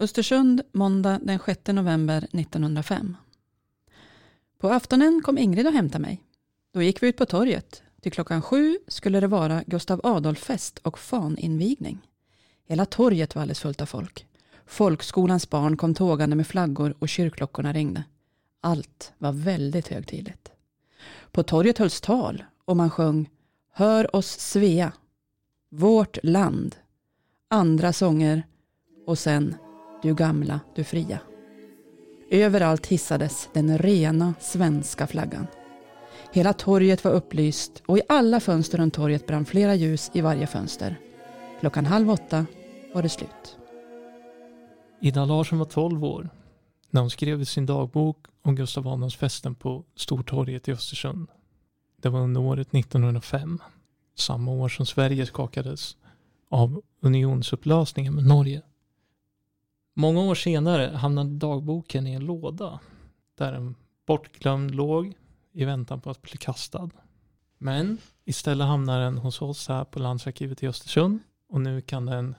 Östersund, 0.00 0.62
måndag 0.72 1.20
den 1.22 1.38
6 1.38 1.60
november 1.66 2.28
1905. 2.32 3.16
På 4.58 4.68
aftonen 4.68 5.22
kom 5.24 5.38
Ingrid 5.38 5.66
och 5.66 5.72
hämtade 5.72 6.02
mig. 6.02 6.22
Då 6.72 6.82
gick 6.82 7.02
vi 7.02 7.08
ut 7.08 7.16
på 7.16 7.26
torget. 7.26 7.82
Till 8.00 8.12
klockan 8.12 8.42
sju 8.42 8.78
skulle 8.88 9.20
det 9.20 9.26
vara 9.26 9.62
Gustav 9.66 10.00
Adolf-fest 10.04 10.78
och 10.78 10.98
faninvigning. 10.98 11.98
Hela 12.64 12.86
torget 12.86 13.34
var 13.34 13.42
alldeles 13.42 13.60
fullt 13.60 13.80
av 13.80 13.86
folk. 13.86 14.26
Folkskolans 14.66 15.50
barn 15.50 15.76
kom 15.76 15.94
tågande 15.94 16.36
med 16.36 16.46
flaggor 16.46 16.94
och 16.98 17.08
kyrkklockorna 17.08 17.72
ringde. 17.72 18.04
Allt 18.60 19.12
var 19.18 19.32
väldigt 19.32 19.88
högtidligt. 19.88 20.50
På 21.32 21.42
torget 21.42 21.78
hölls 21.78 22.00
tal 22.00 22.44
och 22.64 22.76
man 22.76 22.90
sjöng 22.90 23.30
Hör 23.72 24.16
oss 24.16 24.38
Svea, 24.38 24.92
Vårt 25.70 26.18
land, 26.22 26.76
andra 27.48 27.92
sånger 27.92 28.46
och 29.06 29.18
sen 29.18 29.54
du 30.02 30.14
gamla, 30.14 30.60
du 30.74 30.84
fria. 30.84 31.18
Överallt 32.30 32.86
hissades 32.86 33.48
den 33.54 33.78
rena 33.78 34.34
svenska 34.40 35.06
flaggan. 35.06 35.46
Hela 36.32 36.52
torget 36.52 37.04
var 37.04 37.12
upplyst 37.12 37.82
och 37.86 37.98
i 37.98 38.02
alla 38.08 38.40
fönster 38.40 38.78
runt 38.78 38.94
torget 38.94 39.26
brann 39.26 39.44
flera 39.44 39.74
ljus 39.74 40.10
i 40.14 40.20
varje 40.20 40.46
fönster. 40.46 40.96
Klockan 41.60 41.86
halv 41.86 42.10
åtta 42.10 42.46
var 42.94 43.02
det 43.02 43.08
slut. 43.08 43.56
Ida 45.00 45.24
Larsson 45.24 45.58
var 45.58 45.66
12 45.66 46.04
år 46.04 46.30
när 46.90 47.00
hon 47.00 47.10
skrev 47.10 47.40
i 47.40 47.44
sin 47.44 47.66
dagbok 47.66 48.26
om 48.42 48.54
Gustav 48.54 48.88
Adolfsfesten 48.88 49.54
på 49.54 49.84
Stortorget 49.96 50.68
i 50.68 50.72
Östersund. 50.72 51.28
Det 51.96 52.08
var 52.08 52.20
under 52.20 52.40
året 52.40 52.74
1905, 52.74 53.58
samma 54.14 54.52
år 54.52 54.68
som 54.68 54.86
Sverige 54.86 55.26
skakades 55.26 55.96
av 56.48 56.82
unionsupplösningen 57.00 58.14
med 58.14 58.26
Norge. 58.26 58.62
Många 59.94 60.20
år 60.20 60.34
senare 60.34 60.96
hamnade 60.96 61.30
dagboken 61.30 62.06
i 62.06 62.12
en 62.12 62.24
låda 62.24 62.80
där 63.34 63.52
en 63.52 63.74
bortglömd 64.06 64.74
låg 64.74 65.14
i 65.52 65.64
väntan 65.64 66.00
på 66.00 66.10
att 66.10 66.22
bli 66.22 66.36
kastad. 66.36 66.90
Men 67.58 67.98
istället 68.24 68.66
hamnar 68.66 69.00
den 69.00 69.18
hos 69.18 69.42
oss 69.42 69.68
här 69.68 69.84
på 69.84 69.98
Landsarkivet 69.98 70.62
i 70.62 70.68
Östersund 70.68 71.18
och 71.48 71.60
nu 71.60 71.80
kan 71.80 72.06
den 72.06 72.34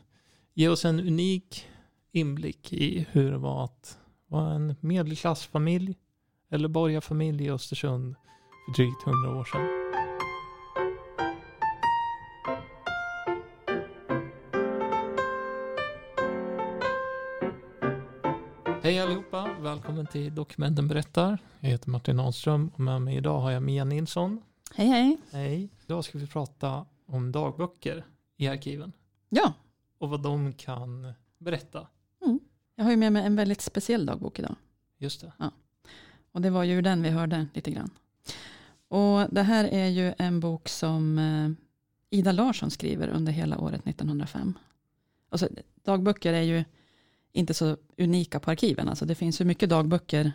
ge 0.53 0.69
oss 0.69 0.85
en 0.85 0.99
unik 0.99 1.67
inblick 2.11 2.73
i 2.73 3.07
hur 3.11 3.31
det 3.31 3.37
var 3.37 3.65
att 3.65 3.97
vara 4.27 4.53
en 4.53 4.75
medelklassfamilj 4.79 5.95
eller 6.49 6.67
borgarfamilj 6.67 7.45
i 7.45 7.51
Östersund 7.51 8.15
för 8.65 8.73
drygt 8.73 9.03
hundra 9.03 9.39
år 9.39 9.45
sedan. 9.45 9.80
Välkommen 19.81 20.07
till 20.07 20.35
Dokumenten 20.35 20.87
berättar. 20.87 21.37
Jag 21.59 21.69
heter 21.69 21.89
Martin 21.89 22.19
Ahlström 22.19 22.71
och 22.73 22.79
med 22.79 23.01
mig 23.01 23.15
idag 23.17 23.39
har 23.39 23.51
jag 23.51 23.63
Mia 23.63 23.83
Nilsson. 23.83 24.41
Hej 24.75 24.87
hej. 24.87 25.17
Hej. 25.31 25.69
Idag 25.85 26.03
ska 26.03 26.17
vi 26.17 26.27
prata 26.27 26.85
om 27.05 27.31
dagböcker 27.31 28.05
i 28.37 28.47
arkiven 28.47 28.91
Ja, 29.29 29.53
och 29.97 30.09
vad 30.09 30.21
de 30.21 30.53
kan 30.53 31.13
berätta. 31.37 31.87
jag 32.75 32.83
har 32.83 32.91
ju 32.91 32.97
med 32.97 33.13
mig 33.13 33.25
en 33.25 33.35
väldigt 33.35 33.61
speciell 33.61 34.05
dagbok 34.05 34.39
idag. 34.39 34.55
Just 34.97 35.21
det. 35.21 35.33
Och 36.31 36.41
det 36.41 36.49
var 36.49 36.63
ju 36.63 36.81
den 36.81 37.01
vi 37.03 37.09
hörde 37.09 37.47
lite 37.53 37.71
grann. 37.71 37.89
Och 38.87 39.33
det 39.33 39.43
här 39.43 39.63
är 39.63 39.87
ju 39.87 40.13
en 40.17 40.39
bok 40.39 40.69
som 40.69 41.17
eh, 41.19 41.49
Ida 42.19 42.31
Larsson 42.31 42.71
skriver 42.71 43.07
under 43.07 43.31
hela 43.31 43.59
året 43.59 43.87
1905. 43.87 44.53
Alltså, 45.29 45.47
dagböcker 45.83 46.33
är 46.33 46.41
ju 46.41 46.63
inte 47.33 47.53
så 47.53 47.77
unika 47.97 48.39
på 48.39 48.51
arkiven. 48.51 48.89
Alltså, 48.89 49.05
det 49.05 49.15
finns 49.15 49.41
ju 49.41 49.45
mycket 49.45 49.69
dagböcker. 49.69 50.31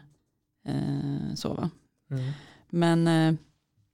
Eh, 0.66 1.34
så 1.34 1.54
va? 1.54 1.70
Mm. 2.10 2.32
Men, 2.70 3.06
eh, 3.08 3.34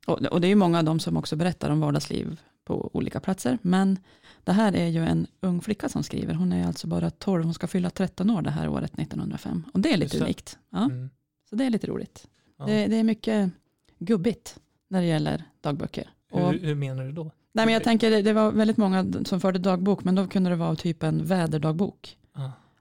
och, 0.06 0.22
och 0.22 0.40
det 0.40 0.46
är 0.46 0.48
ju 0.48 0.54
många 0.54 0.78
av 0.78 0.84
dem 0.84 1.00
som 1.00 1.16
också 1.16 1.36
berättar 1.36 1.70
om 1.70 1.80
vardagsliv 1.80 2.40
på 2.64 2.90
olika 2.92 3.20
platser. 3.20 3.58
Men 3.62 3.98
det 4.44 4.52
här 4.52 4.76
är 4.76 4.86
ju 4.86 5.04
en 5.04 5.26
ung 5.40 5.60
flicka 5.60 5.88
som 5.88 6.02
skriver. 6.02 6.34
Hon 6.34 6.52
är 6.52 6.66
alltså 6.66 6.86
bara 6.86 7.10
12, 7.10 7.44
hon 7.44 7.54
ska 7.54 7.66
fylla 7.66 7.90
13 7.90 8.30
år 8.30 8.42
det 8.42 8.50
här 8.50 8.68
året 8.68 8.98
1905. 8.98 9.64
Och 9.72 9.80
det 9.80 9.92
är 9.92 9.96
lite 9.96 10.16
Just 10.16 10.24
unikt. 10.24 10.58
Ja, 10.70 10.84
Mm. 10.84 11.10
Så 11.50 11.56
det 11.56 11.64
är 11.64 11.70
lite 11.70 11.86
roligt. 11.86 12.28
Ja. 12.58 12.64
Det, 12.64 12.86
det 12.86 12.96
är 12.96 13.04
mycket 13.04 13.50
gubbigt 13.98 14.58
när 14.88 15.00
det 15.00 15.06
gäller 15.06 15.44
dagböcker. 15.60 16.10
Och, 16.30 16.52
Hur, 16.52 16.58
hur 16.58 16.74
menar 16.74 17.04
du 17.04 17.12
då? 17.12 17.30
nej, 17.52 17.66
men 17.66 17.74
jag 17.74 17.84
tänker, 17.84 18.22
det, 18.22 18.32
var 18.32 18.52
väldigt 18.52 18.76
många 18.76 19.12
som 19.24 19.40
förde 19.40 19.58
dagbok, 19.58 20.04
men 20.04 20.14
då 20.14 20.26
kunde 20.26 20.50
det 20.50 20.56
vara 20.56 20.76
typ 20.76 21.02
en 21.02 21.26
väderdagbok. 21.26 22.18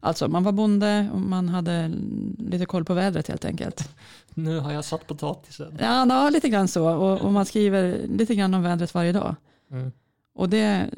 Alltså 0.04 0.28
man 0.28 0.44
var 0.44 0.52
bonde 0.52 1.10
och 1.14 1.22
man 1.22 1.50
hade 1.50 1.92
lite 2.38 2.66
koll 2.66 2.86
på 2.86 2.94
vädret 2.94 3.28
helt 3.28 3.46
enkelt. 3.46 3.90
Nu 4.30 4.60
har 4.60 4.72
jag 4.72 4.86
satt 4.86 5.08
potatisen. 5.08 5.78
Ja, 5.80 6.06
ja 6.10 6.30
lite 6.30 6.50
grann 6.50 6.68
så. 6.68 6.90
Och, 6.96 7.22
och 7.22 7.32
man 7.34 7.46
skriver 7.46 8.08
lite 8.08 8.36
grann 8.36 8.54
om 8.54 8.64
vädret 8.64 8.94
varje 8.94 9.12
dag. 9.12 9.36
Mm. 9.72 9.92
Och 10.34 10.50
det 10.50 10.58
är 10.58 10.90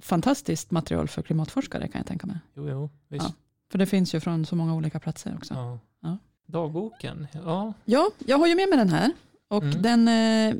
fantastiskt 0.00 0.70
material 0.70 1.08
för 1.08 1.22
klimatforskare 1.22 1.88
kan 1.88 1.98
jag 1.98 2.06
tänka 2.06 2.26
mig. 2.26 2.36
Jo, 2.54 2.68
jo, 2.68 2.90
visst. 3.08 3.26
Ja. 3.28 3.34
För 3.70 3.78
det 3.78 3.86
finns 3.86 4.14
ju 4.14 4.20
från 4.20 4.46
så 4.46 4.56
många 4.56 4.74
olika 4.74 5.00
platser 5.00 5.34
också. 5.36 5.54
Ja. 5.54 5.78
Ja. 6.02 6.18
Dagboken, 6.46 7.26
ja. 7.32 7.72
Ja, 7.84 8.10
jag 8.26 8.38
har 8.38 8.46
ju 8.46 8.54
med 8.54 8.68
mig 8.68 8.78
den 8.78 8.88
här. 8.88 9.12
Och 9.48 9.62
Mm. 9.62 9.82
den 9.82 10.08
eh, 10.08 10.54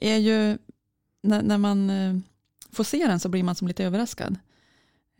är 0.00 0.16
ju, 0.16 0.58
när, 1.22 1.42
när 1.42 1.58
man 1.58 1.90
eh, 1.90 2.16
får 2.72 2.84
se 2.84 3.06
den 3.06 3.20
så 3.20 3.28
blir 3.28 3.42
man 3.42 3.54
som 3.54 3.68
lite 3.68 3.84
överraskad. 3.84 4.38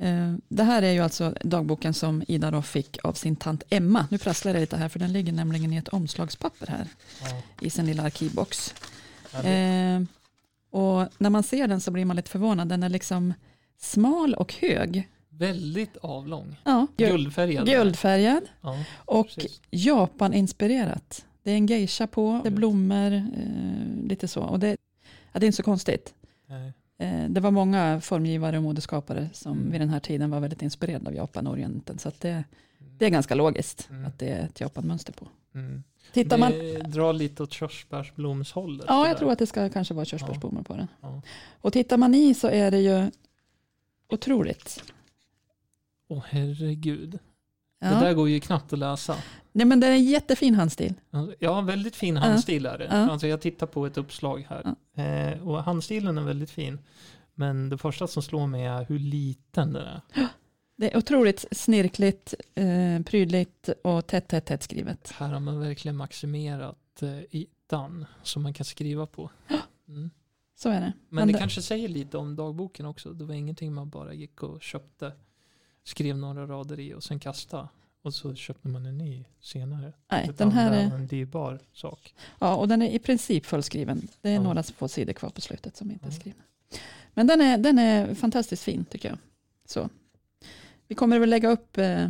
Eh, 0.03 0.35
det 0.49 0.63
här 0.65 0.83
är 0.83 0.93
ju 0.93 1.01
alltså 1.01 1.35
dagboken 1.41 1.95
som 1.95 2.23
Ida 2.29 2.51
då 2.51 2.63
fick 2.63 3.05
av 3.05 3.13
sin 3.13 3.37
tant 3.37 3.63
Emma. 3.71 4.07
Nu 4.11 4.19
prasslar 4.19 4.53
det 4.53 4.61
lite 4.61 4.77
här 4.77 4.89
för 4.89 4.99
den 4.99 5.13
ligger 5.13 5.33
nämligen 5.33 5.73
i 5.73 5.77
ett 5.77 5.89
omslagspapper 5.89 6.67
här 6.67 6.89
ja. 7.21 7.43
i 7.61 7.71
sin 7.71 7.87
lilla 7.87 8.03
arkivbox. 8.03 8.75
Eh, 9.35 10.03
och 10.71 11.09
när 11.19 11.31
man 11.31 11.43
ser 11.43 11.67
den 11.69 11.81
så 11.81 11.91
blir 11.91 12.05
man 12.05 12.17
lite 12.17 12.31
förvånad. 12.31 12.69
Den 12.69 12.83
är 12.83 12.89
liksom 12.89 13.35
smal 13.79 14.35
och 14.35 14.55
hög. 14.55 15.09
väldigt 15.29 15.97
avlång. 15.97 16.57
Ja, 16.65 16.87
guld, 16.97 17.11
Guldfärgad. 17.13 17.67
guldfärgad 17.67 18.43
Ja, 18.61 18.85
och. 18.97 19.29
Japan-inspirerat. 19.71 21.25
Det 21.43 21.51
är 21.51 21.55
en 21.55 21.67
geisha 21.67 22.07
på, 22.07 22.41
det 22.43 22.49
är 22.49 22.53
blommor, 22.53 23.13
eh, 23.13 24.07
lite 24.09 24.29
så. 24.29 24.41
Och 24.41 24.59
det, 24.59 24.77
ja, 25.33 25.41
det 25.41 25.45
är 25.45 25.47
inte 25.47 25.57
så 25.57 25.63
konstigt. 25.63 26.15
Nej. 26.47 26.73
Eh, 27.03 27.25
det 27.29 27.41
var 27.41 27.51
många 27.51 28.01
formgivare 28.01 28.57
och 28.57 28.63
modeskapare 28.63 29.31
som 29.33 29.53
Mm. 29.59 29.71
vid 29.73 29.81
den 29.81 29.89
här 29.89 30.01
tiden 30.01 30.31
var 30.31 30.41
väldigt 30.41 30.63
inspirerade 30.63 31.09
av 31.09 31.15
Japan 31.15 31.47
och 31.47 31.53
Orienten. 31.53 31.99
Så 31.99 32.13
det, 32.19 32.45
det 32.99 33.07
är 33.07 33.11
ganska 33.11 33.35
logiskt 33.35 33.87
Mm. 33.91 34.07
att 34.07 34.19
det 34.19 34.29
är 34.29 34.45
ett 34.45 34.61
Japan-mönster 34.61 35.13
på. 35.13 35.29
Mm. 35.55 35.83
Tittar 36.13 36.39
man, 36.39 36.53
Det 36.53 36.79
drar 36.79 37.13
lite 37.13 37.43
åt 37.43 37.53
körsbärsblomshållet. 37.53 38.85
ja, 38.89 39.07
jag 39.07 39.15
där. 39.15 39.19
tror 39.19 39.33
att 39.33 39.39
det 39.39 39.47
ska 39.47 39.69
kanske 39.69 39.95
vara 39.95 40.05
körsbärsblommor 40.05 40.63
på 40.63 40.77
den. 40.77 40.89
Ja. 41.01 41.23
Och 41.61 41.73
tittar 41.73 41.97
man 41.97 42.15
i 42.15 42.35
så 42.35 42.49
är 42.49 42.71
det 42.71 42.81
ju 42.81 43.11
otroligt. 44.09 44.83
Åh 46.09 46.23
herregud. 46.29 47.19
Ja. 47.79 47.89
Det 47.89 47.95
där 48.01 48.15
går 48.15 48.29
ju 48.29 48.41
knappt 48.41 48.73
att 48.73 48.79
läsa. 48.79 49.17
Nej, 49.53 49.67
men 49.67 49.81
det 49.81 49.87
är 49.87 49.93
en 49.93 50.05
jättefin 50.05 50.55
handstil. 50.55 50.95
Ja, 51.39 51.61
väldigt 51.61 51.97
fin 51.97 52.17
handstil 52.17 52.67
är 52.67 52.79
det. 52.79 52.85
Ja. 52.85 53.11
Alltså 53.11 53.27
jag 53.27 53.41
tittar 53.41 53.67
på 53.67 53.87
ett 53.87 53.97
uppslag 53.99 54.47
här. 54.49 54.75
Eh, 55.35 55.49
och 55.49 55.65
handstilen 55.65 56.19
är 56.19 56.23
väldigt 56.23 56.51
fin. 56.51 56.79
Men 57.35 57.69
det 57.69 57.79
första 57.79 58.07
som 58.07 58.23
slår 58.23 58.47
mig 58.47 58.65
är 58.65 58.85
hur 58.85 58.99
liten 58.99 59.73
den 59.73 59.85
är. 59.87 60.01
Det 60.77 60.93
är 60.93 60.99
otroligt 60.99 61.45
snirkligt, 61.53 62.35
eh, 62.55 63.03
prydligt 63.05 63.69
och 63.85 64.07
tätt, 64.07 64.29
tätt, 64.29 64.47
tätt 64.47 64.63
skrivet. 64.63 65.11
Här 65.11 65.29
har 65.33 65.41
man 65.41 65.61
verkligen 65.61 65.97
maximerat 65.97 67.03
eh, 67.03 67.19
ytan 67.31 68.07
som 68.23 68.43
man 68.43 68.55
kan 68.55 68.65
skriva 68.65 69.07
på. 69.07 69.31
Mm. 69.89 70.11
Så 70.55 70.69
är 70.69 70.81
det. 70.81 70.93
Men 71.09 71.27
det 71.27 71.33
det- 71.33 71.39
kanske 71.39 71.63
säger 71.63 71.89
lite 71.89 72.19
om 72.19 72.37
dagboken 72.37 72.87
också. 72.87 73.13
Det 73.13 73.25
var 73.25 73.35
ingenting 73.35 73.75
man 73.75 73.91
bara 73.91 74.15
gick 74.15 74.43
och 74.43 74.63
köpte, 74.63 75.13
skrev 75.85 76.19
några 76.19 76.47
rader 76.47 76.81
i 76.81 76.95
och 76.95 77.03
sen 77.03 77.21
kastade. 77.21 77.69
Och 78.03 78.15
så 78.15 78.35
köpte 78.35 78.69
man 78.69 78.87
en 78.87 78.99
ny 78.99 79.25
senare. 79.41 79.93
Nej, 80.11 80.31
den 80.37 80.53
här 80.53 80.73
är, 80.73 80.95
en 80.95 81.07
dyrbar 81.07 81.59
sak. 81.73 82.15
ja, 82.39 82.55
och 82.57 82.69
den 82.69 82.83
är 82.83 82.89
i 82.91 82.99
princip 82.99 83.47
fullskriven. 83.47 84.09
Det 84.21 84.29
är 84.29 84.35
Ja. 84.35 84.43
några 84.43 84.63
få 84.63 84.89
sidor 84.89 85.13
kvar 85.13 85.31
på 85.31 85.41
slutet 85.41 85.77
som 85.77 85.91
inte 85.91 86.07
är 86.07 86.11
Ja. 86.13 86.17
skrivna. 86.21 86.43
Men 87.15 87.27
den 87.27 87.41
är, 87.41 87.59
den 87.59 87.79
är 87.79 88.15
fantastiskt 88.15 88.63
fin 88.63 88.85
tycker 88.85 89.09
jag. 89.09 89.19
Så. 89.67 89.89
Vi 90.89 90.95
kommer 90.95 91.19
väl 91.19 91.31
lägga 91.31 91.51
upp 91.51 91.79
eh, 91.79 92.09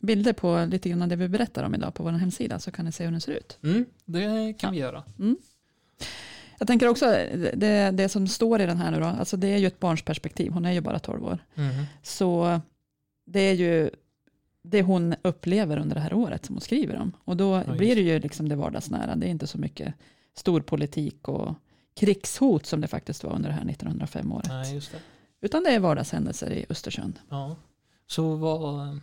bilder 0.00 0.32
på 0.32 0.64
lite 0.70 0.88
grann 0.88 1.08
det 1.08 1.16
vi 1.16 1.28
berättar 1.28 1.62
om 1.64 1.74
idag 1.74 1.94
på 1.94 2.02
vår 2.02 2.10
hemsida 2.10 2.58
så 2.58 2.70
kan 2.70 2.84
ni 2.84 2.92
se 2.92 3.04
hur 3.04 3.10
den 3.10 3.20
ser 3.20 3.32
ut. 3.32 3.58
Mm, 3.62 3.84
det 4.04 4.52
kan 4.58 4.72
vi 4.72 4.78
göra. 4.78 5.04
Jag 6.58 6.66
tänker 6.68 6.88
också, 6.88 7.06
det, 7.54 7.90
det 7.90 8.08
som 8.08 8.28
står 8.28 8.60
i 8.60 8.66
den 8.66 8.76
här 8.78 8.90
nu 8.90 9.00
då, 9.00 9.06
alltså 9.06 9.36
det 9.36 9.46
är 9.48 9.58
ju 9.58 9.66
ett 9.66 9.80
barns 9.80 10.02
perspektiv, 10.02 10.52
hon 10.52 10.64
är 10.64 10.72
ju 10.72 10.80
bara 10.80 10.98
12 10.98 11.24
år. 11.24 11.38
Mhm. 11.54 11.84
Så 12.02 12.60
det 13.26 13.40
är 13.40 13.54
ju 13.54 13.90
det 14.66 14.82
hon 14.82 15.14
upplever 15.22 15.76
under 15.78 15.94
det 15.94 16.00
här 16.00 16.14
året 16.14 16.44
som 16.44 16.54
hon 16.54 16.60
skriver 16.60 16.96
om. 16.96 17.12
Och 17.24 17.36
då 17.36 17.56
just 17.66 17.78
blir 17.78 17.94
det 17.96 18.02
ju 18.02 18.18
liksom 18.18 18.48
det 18.48 18.56
vardagsnära. 18.56 19.16
Det 19.16 19.26
är 19.26 19.30
inte 19.30 19.46
så 19.46 19.58
mycket 19.58 19.94
stor 20.36 20.60
politik 20.60 21.28
och 21.28 21.54
krigshot 21.96 22.66
som 22.66 22.80
det 22.80 22.86
faktiskt 22.88 23.24
var 23.24 23.32
under 23.32 23.48
det 23.48 23.54
här 23.54 23.70
1905 23.70 24.32
året. 24.32 24.48
Nej, 24.48 24.74
just 24.74 24.92
det. 24.92 24.98
Utan 25.40 25.62
det 25.64 25.70
är 25.70 25.80
vardagshändelser 25.80 26.50
i 26.52 26.66
Östersund. 26.68 27.18
Ja. 27.28 27.56
Så 28.06 28.36
vad, 28.36 28.98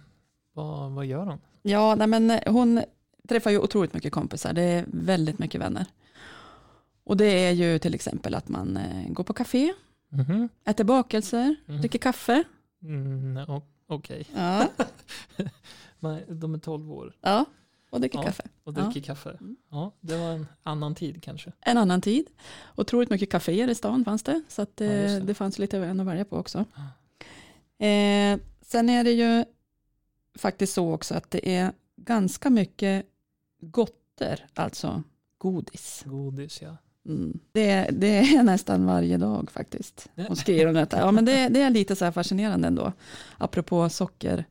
Vad, 0.53 0.91
vad 0.91 1.05
gör 1.05 1.25
hon? 1.25 1.39
Ja, 1.61 1.95
nej, 1.95 2.07
men 2.07 2.39
hon 2.47 2.81
träffar 3.29 3.51
ju 3.51 3.59
otroligt 3.59 3.93
mycket 3.93 4.11
kompisar. 4.13 4.53
Det 4.53 4.61
är 4.61 4.85
väldigt 4.87 5.39
mycket 5.39 5.61
vänner. 5.61 5.85
Och 7.03 7.17
det 7.17 7.25
är 7.25 7.51
ju 7.51 7.79
till 7.79 7.93
exempel 7.95 8.35
att 8.35 8.49
man 8.49 8.77
eh, 8.77 9.09
går 9.09 9.23
på 9.23 9.33
café, 9.33 9.73
Mhm. 10.09 10.49
äter 10.65 10.83
bakelser, 10.83 11.55
Mm. 11.67 11.79
dricker 11.81 11.99
kaffe. 11.99 12.43
Mm, 12.83 13.37
o- 13.49 13.61
Okej, 13.91 14.25
Ja, 14.35 14.67
Men 15.99 16.39
de 16.39 16.53
är 16.53 16.57
12 16.59 16.91
år 16.91 17.13
ja 17.21 17.45
och 17.89 17.99
dricker 17.99 18.17
Ja. 18.17 18.23
kaffe. 18.23 18.43
och 18.63 18.77
Ja. 18.77 18.81
dricker 18.81 19.01
kaffe. 19.01 19.29
Mm. 19.29 19.55
Ja, 19.69 19.91
det 19.99 20.17
var 20.17 20.31
en 20.31 20.47
annan 20.63 20.95
tid 20.95 21.23
kanske. 21.23 21.51
En 21.61 21.77
annan 21.77 22.01
tid. 22.01 22.25
Otroligt 22.75 23.09
mycket 23.09 23.29
kaféer 23.31 23.67
i 23.67 23.75
stan 23.75 24.05
fanns 24.05 24.23
det. 24.23 24.41
Så 24.47 24.61
att, 24.61 24.71
Ja, 24.75 24.85
eh, 24.85 25.11
det. 25.11 25.19
det. 25.19 25.33
fanns 25.33 25.59
lite 25.59 25.91
att 25.91 25.97
välja 26.07 26.25
på 26.25 26.37
också. 26.37 26.65
Eh, 27.77 28.39
sen 28.61 28.89
är 28.89 29.03
det 29.03 29.11
ju 29.11 29.45
faktiskt 30.37 30.73
så 30.73 30.93
också 30.93 31.15
att 31.15 31.31
det 31.31 31.49
är 31.55 31.71
ganska 31.95 32.49
mycket 32.49 33.05
gotter, 33.61 34.45
alltså 34.53 35.03
godis. 35.37 36.03
Godis 36.05 36.61
ja. 36.61 36.77
Mm. 37.05 37.39
Det, 37.51 37.89
det 37.91 38.19
är 38.19 38.43
nästan 38.43 38.85
varje 38.85 39.17
dag 39.17 39.51
faktiskt. 39.51 40.09
Hon 40.27 40.35
skriver 40.35 40.67
om 40.67 40.73
detta. 40.73 40.99
Ja, 40.99 41.11
men 41.11 41.25
det, 41.25 41.49
det 41.49 41.61
är 41.61 41.69
lite 41.69 41.95
så 41.95 42.05
här 42.05 42.11
fascinerande 42.11 42.67
ändå. 42.67 42.93
Apropå 43.37 43.89
socker 43.89 44.45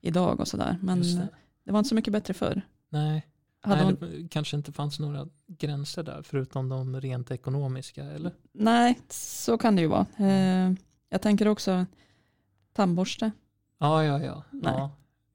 idag 0.00 0.40
och 0.40 0.48
sådär. 0.48 0.78
Men 0.82 1.02
det. 1.02 1.28
det. 1.64 1.72
var 1.72 1.78
inte 1.78 1.88
så 1.88 1.94
mycket 1.94 2.12
bättre 2.12 2.34
förr. 2.34 2.62
Nej, 2.88 3.26
Nej 3.66 3.82
hon, 3.84 3.96
det 4.00 4.28
kanske 4.28 4.56
inte 4.56 4.72
fanns 4.72 4.98
några 4.98 5.28
gränser 5.46 6.02
där 6.02 6.22
förutom 6.22 6.68
de 6.68 7.00
rent 7.00 7.30
ekonomiska 7.30 8.04
eller? 8.04 8.32
nej, 8.52 8.98
så 9.08 9.58
kan 9.58 9.76
det 9.76 9.82
ju 9.82 9.88
vara. 9.88 10.06
Eh, 10.16 10.72
jag 11.08 11.22
tänker 11.22 11.48
också 11.48 11.86
tandborste. 12.72 13.30
Ja, 13.78 14.04
ja, 14.04 14.22
ja. 14.24 14.42
Nej. 14.50 14.74
ja. 14.76 14.90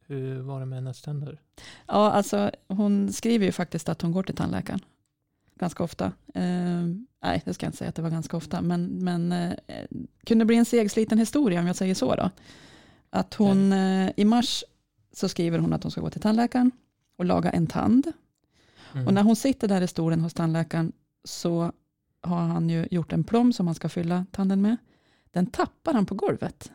Hur 0.08 0.42
var 0.42 0.60
det 0.60 0.66
med 0.66 0.78
hennes 0.78 1.02
tänder? 1.02 1.42
Ja, 1.88 2.12
alltså 2.12 2.52
hon 2.68 3.14
skriver 3.14 3.46
ju 3.46 3.52
faktiskt 3.52 3.90
att 3.90 4.02
hon 4.02 4.12
går 4.12 4.24
till 4.24 4.36
tandläkaren. 4.36 4.80
Ganska 5.62 5.84
ofta. 5.84 6.06
Eh, 6.34 6.84
nej, 7.24 7.42
det 7.46 7.54
ska 7.54 7.66
jag 7.66 7.68
inte 7.68 7.78
säga 7.78 7.90
att 7.90 7.96
det 7.96 8.02
var 8.02 8.10
ganska 8.10 8.38
ofta. 8.38 8.62
Men, 8.62 8.86
men 8.86 9.32
eh, 9.32 9.54
kunde 10.26 10.46
bli 10.46 10.56
en 10.56 10.66
segsliten 10.66 11.20
historia 11.20 11.60
om 11.60 11.68
jag 11.68 11.76
säger 11.76 11.96
så 11.96 12.16
då. 12.16 12.30
Att 13.10 13.34
hon 13.34 13.74
eh, 13.74 14.10
i 14.18 14.26
mars 14.26 14.64
så 15.14 15.30
skriver 15.30 15.60
hon 15.60 15.74
att 15.74 15.84
hon 15.84 15.92
ska 15.92 16.02
gå 16.02 16.10
till 16.10 16.22
tandläkaren 16.22 16.72
och 17.18 17.26
laga 17.26 17.50
en 17.50 17.68
tand. 17.68 18.12
Mm. 18.94 19.08
Och 19.08 19.14
när 19.14 19.24
hon 19.24 19.36
sitter 19.36 19.68
där 19.68 19.82
i 19.82 19.88
stolen 19.88 20.22
hos 20.22 20.34
tandläkaren 20.34 20.92
så 21.24 21.72
har 22.22 22.42
han 22.42 22.70
ju 22.70 22.88
gjort 22.92 23.14
en 23.14 23.24
plomb 23.24 23.56
som 23.56 23.68
han 23.68 23.76
ska 23.76 23.90
fylla 23.90 24.26
tanden 24.32 24.62
med. 24.62 24.78
Den 25.32 25.46
tappar 25.46 25.94
han 25.94 26.06
på 26.06 26.16
golvet. 26.16 26.72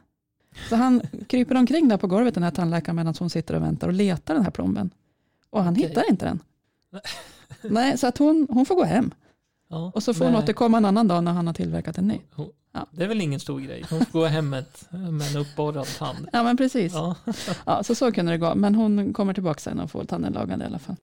Så 0.69 0.77
han 0.77 1.03
kryper 1.29 1.55
omkring 1.55 1.89
där 1.89 1.97
på 1.97 2.07
golvet 2.07 2.35
den 2.35 2.43
här 2.43 2.51
tandläkaren 2.51 2.97
medan 2.97 3.15
hon 3.19 3.31
sitter 3.31 3.55
och 3.55 3.63
väntar 3.63 3.87
och 3.89 3.95
letar 3.95 4.35
den 4.35 4.45
här 4.45 4.51
plomben. 4.51 4.91
Och 5.51 5.65
han 5.65 5.73
Okej. 5.73 5.89
hittar 5.89 6.11
inte 6.11 6.25
den. 6.25 6.41
Nej, 7.63 7.99
så 7.99 8.07
att 8.07 8.19
hon, 8.19 8.47
hon 8.51 8.67
får 8.67 8.75
gå 8.75 8.85
hem. 8.85 9.15
ja, 9.69 9.93
Och 9.95 10.03
så 10.03 10.15
får 10.15 10.25
hon 10.25 10.33
nej. 10.35 10.43
återkomma 10.43 10.77
en 10.79 10.85
annan 10.85 11.09
dag 11.09 11.25
när 11.25 11.33
han 11.33 11.47
har 11.47 11.55
tillverkat 11.55 11.99
en 11.99 12.09
ny. 12.09 12.21
Hon- 12.35 12.51
Ja. 12.73 12.87
Det 12.91 13.05
är 13.05 13.09
väl 13.09 13.21
ingen 13.21 13.41
stor 13.41 13.61
grej. 13.61 13.85
Hon 13.91 14.05
får 14.05 14.19
gå 14.21 14.27
hem 14.27 14.49
med 14.51 14.65
med 14.91 15.31
en 15.31 15.37
uppborrad 15.37 15.87
tand. 15.99 16.29
Ja, 16.33 16.43
men 16.43 16.57
precis. 16.57 16.93
Ja. 16.93 17.15
Ja. 17.67 17.83
så 17.83 17.95
så 17.95 18.13
kunde 18.13 18.33
det 18.33 18.39
gå. 18.39 18.55
Men 18.55 18.75
hon 18.75 19.13
kommer 19.13 19.35
tillbaka 19.35 19.61
sen 19.61 19.81
och 19.81 19.91
får 19.91 20.05
tanden 20.05 20.33
lagad 20.33 20.63
i 20.63 20.65
alla 20.65 20.79
fall. 20.79 20.97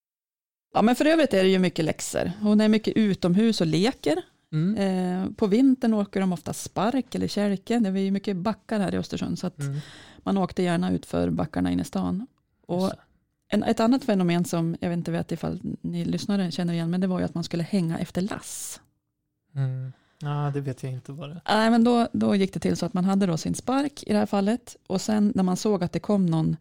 Ja, 0.74 0.82
men 0.82 0.96
för 0.96 1.06
övrigt 1.06 1.34
är 1.34 1.44
det 1.44 1.50
ju 1.50 1.60
mycket 1.60 1.86
läxor. 1.86 2.32
Hon 2.42 2.62
är 2.62 2.68
mycket 2.70 2.94
utomhus 2.98 3.62
och 3.62 3.68
leker. 3.68 4.22
Mm. 4.52 4.76
Eh, 4.78 5.32
på 5.36 5.48
vintern 5.48 5.94
åker 5.94 6.20
de 6.20 6.34
ofta 6.34 6.54
spark 6.54 7.16
eller 7.16 7.28
kälke. 7.28 7.80
Det 7.80 7.90
är 7.90 7.94
ju 7.98 8.12
mycket 8.12 8.38
backar 8.38 8.80
här 8.80 8.94
i 8.96 8.98
Östersund. 8.98 9.40
Så 9.40 9.48
att 9.48 9.60
Mm. 9.60 9.80
man 10.18 10.38
åkte 10.38 10.64
gärna 10.64 10.92
ut 10.92 11.06
för 11.06 11.30
backarna 11.30 11.72
inne 11.72 11.82
i 11.82 11.86
stan. 11.86 12.28
Och. 12.68 12.92
En, 13.54 13.64
ett 13.64 13.80
annat 13.80 14.04
fenomen 14.04 14.46
som 14.46 14.76
jag 14.80 14.90
vet 14.90 14.98
inte 14.98 15.12
vet 15.12 15.32
ifall 15.32 15.60
ni 15.82 16.06
lyssnare 16.06 16.52
känner 16.52 16.74
igen. 16.74 16.90
Men 16.90 17.02
det 17.02 17.08
var 17.08 17.20
ju 17.20 17.26
att 17.26 17.36
man 17.36 17.44
skulle 17.44 17.64
hänga 17.64 18.00
efter 18.00 18.22
lass. 18.22 18.82
Mm. 19.56 19.94
Ja, 20.20 20.52
det 20.54 20.62
vet 20.62 20.84
jag 20.84 20.92
inte 20.92 21.12
vad 21.12 21.30
det 21.30 21.42
är. 21.46 21.58
Nej, 21.58 21.70
men 21.72 21.84
då, 21.84 22.08
då 22.14 22.36
gick 22.36 22.54
det 22.54 22.60
till 22.60 22.78
så 22.78 22.86
att 22.86 22.94
man 22.94 23.06
hade 23.06 23.26
då 23.26 23.38
sin 23.38 23.56
spark 23.56 24.04
i 24.04 24.14
det 24.14 24.20
här 24.20 24.26
fallet. 24.26 24.76
Och 24.88 25.02
sen 25.02 25.32
när 25.36 25.44
man 25.44 25.58
såg 25.58 25.84
att 25.84 25.92
det 25.92 26.00
kom 26.00 26.26
någon 26.26 26.58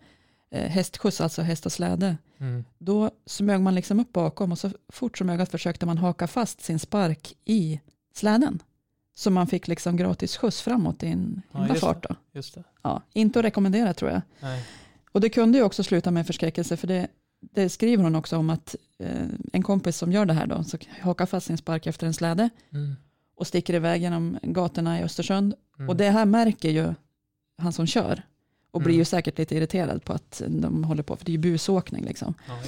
eh, 0.50 0.70
hästskjuts, 0.70 1.20
alltså 1.20 1.42
häst 1.42 1.66
och 1.66 1.72
släde. 1.72 2.16
Mm. 2.38 2.64
Då 2.78 3.10
smög 3.26 3.60
man 3.60 3.74
liksom 3.74 4.00
upp 4.00 4.12
bakom 4.12 4.52
och 4.52 4.58
så 4.58 4.70
fort 4.88 5.18
som 5.18 5.30
ögat 5.30 5.50
försökte 5.50 5.86
man 5.86 5.98
haka 5.98 6.26
fast 6.26 6.60
sin 6.60 6.78
spark 6.78 7.36
i 7.44 7.80
släden. 8.14 8.62
Så 9.14 9.30
man 9.30 9.46
fick 9.46 9.68
liksom 9.68 9.96
gratis 9.96 10.36
skjuts 10.36 10.62
framåt 10.62 11.02
i 11.02 11.06
en 11.06 11.42
Ja, 11.52 11.58
himla 11.58 11.74
just 11.74 11.84
fart. 11.84 12.02
Då. 12.08 12.16
Just 12.32 12.54
det. 12.54 12.64
Ja, 12.82 13.02
inte 13.12 13.38
att 13.38 13.44
rekommendera 13.44 13.94
tror 13.94 14.10
jag. 14.10 14.22
Nej. 14.40 14.64
Och 15.12 15.20
det 15.20 15.28
kunde 15.28 15.58
ju 15.58 15.64
också 15.64 15.82
sluta 15.82 16.10
med 16.10 16.26
förskräckelse 16.26 16.76
för 16.76 16.86
det, 16.86 17.06
det 17.40 17.68
skriver 17.68 18.04
hon 18.04 18.14
också 18.14 18.36
om 18.36 18.50
att 18.50 18.76
eh, 18.98 19.26
en 19.52 19.62
kompis 19.62 19.96
som 19.96 20.12
gör 20.12 20.24
det 20.26 20.32
här 20.32 20.46
då, 20.46 20.64
så 20.64 20.78
hakar 21.00 21.26
fast 21.26 21.46
sin 21.46 21.56
spark 21.56 21.86
efter 21.86 22.06
en 22.06 22.14
släde 22.14 22.50
Mm. 22.72 22.94
och 23.36 23.46
sticker 23.46 23.74
iväg 23.74 24.02
genom 24.02 24.38
gatorna 24.42 25.00
i 25.00 25.02
Östersund. 25.02 25.54
Mm. 25.78 25.88
Och 25.88 25.96
det 25.96 26.10
här 26.10 26.24
märker 26.24 26.70
ju 26.70 26.94
han 27.58 27.72
som 27.72 27.86
kör 27.86 28.22
och 28.70 28.80
blir 28.80 28.90
Mm. 28.94 28.98
ju 28.98 29.04
säkert 29.04 29.38
lite 29.38 29.56
irriterad 29.56 30.04
på 30.04 30.12
att 30.12 30.42
de 30.48 30.84
håller 30.84 31.02
på, 31.02 31.16
för 31.16 31.24
det 31.24 31.30
är 31.30 31.32
ju 31.32 31.38
busåkning 31.38 32.04
liksom. 32.04 32.34
Ja. 32.48 32.58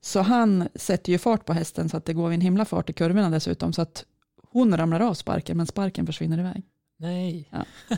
Så 0.00 0.20
han 0.20 0.68
sätter 0.74 1.12
ju 1.12 1.18
fart 1.18 1.44
på 1.44 1.52
hästen 1.52 1.88
så 1.88 1.96
att 1.96 2.04
det 2.04 2.12
går 2.12 2.30
en 2.32 2.40
himla 2.40 2.64
fart 2.64 2.90
i 2.90 2.92
kurvorna 2.92 3.30
dessutom. 3.30 3.72
Så 3.72 3.82
att 3.82 4.04
hon 4.52 4.76
ramlar 4.76 5.00
av 5.00 5.14
sparken 5.14 5.56
men 5.56 5.66
sparken 5.66 6.06
försvinner 6.06 6.38
iväg. 6.38 6.62
Nej. 6.96 7.48
Ja. 7.50 7.64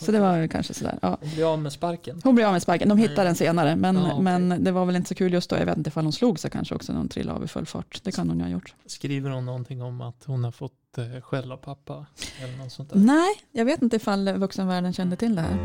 Så 0.00 0.12
det 0.12 0.20
var 0.20 0.36
ju 0.36 0.48
kanske 0.48 0.74
sådär. 0.74 0.98
Ja. 1.02 1.18
Hon 1.20 1.30
blir 1.34 1.52
av 1.52 1.58
med 1.58 1.72
sparken. 1.72 2.20
Hon 2.24 2.34
blir 2.34 2.44
av 2.46 2.52
med 2.52 2.62
sparken, 2.62 2.88
de 2.88 2.98
hittar 2.98 3.12
Mm. 3.12 3.24
den 3.26 3.34
senare. 3.34 3.76
Men, 3.76 3.96
Ja, 3.96 4.02
okej. 4.12 4.22
men 4.22 4.64
det 4.64 4.72
var 4.72 4.84
väl 4.84 4.96
inte 4.96 5.08
så 5.08 5.14
kul 5.14 5.32
just 5.32 5.50
då. 5.50 5.56
Jag 5.56 5.66
vet 5.66 5.76
inte 5.76 5.88
ifall 5.88 6.04
hon 6.04 6.12
slog 6.12 6.38
sig 6.38 6.50
kanske 6.50 6.74
också 6.74 6.92
när 6.92 6.98
hon 7.00 7.08
trillade 7.08 7.36
av 7.38 7.44
i 7.44 7.48
full 7.48 7.66
fart. 7.66 8.00
Det 8.04 8.12
kan 8.12 8.28
hon 8.28 8.38
ju 8.38 8.44
ha 8.44 8.50
gjort. 8.50 8.74
Skriver 8.86 9.30
hon 9.30 9.46
någonting 9.46 9.82
om 9.82 10.00
att 10.00 10.24
hon 10.26 10.44
har 10.44 10.50
fått 10.52 10.98
eh, 10.98 11.20
skäll 11.22 11.52
av 11.52 11.56
pappa? 11.56 12.06
Eller 12.42 12.56
något 12.56 12.72
sånt 12.72 12.90
där? 12.90 12.96
Nej, 12.98 13.28
jag 13.52 13.64
vet 13.64 13.82
inte 13.82 13.96
ifall 13.96 14.32
vuxenvärlden 14.32 14.92
kände 14.92 15.16
till 15.16 15.34
det 15.36 15.42
här. 15.42 15.58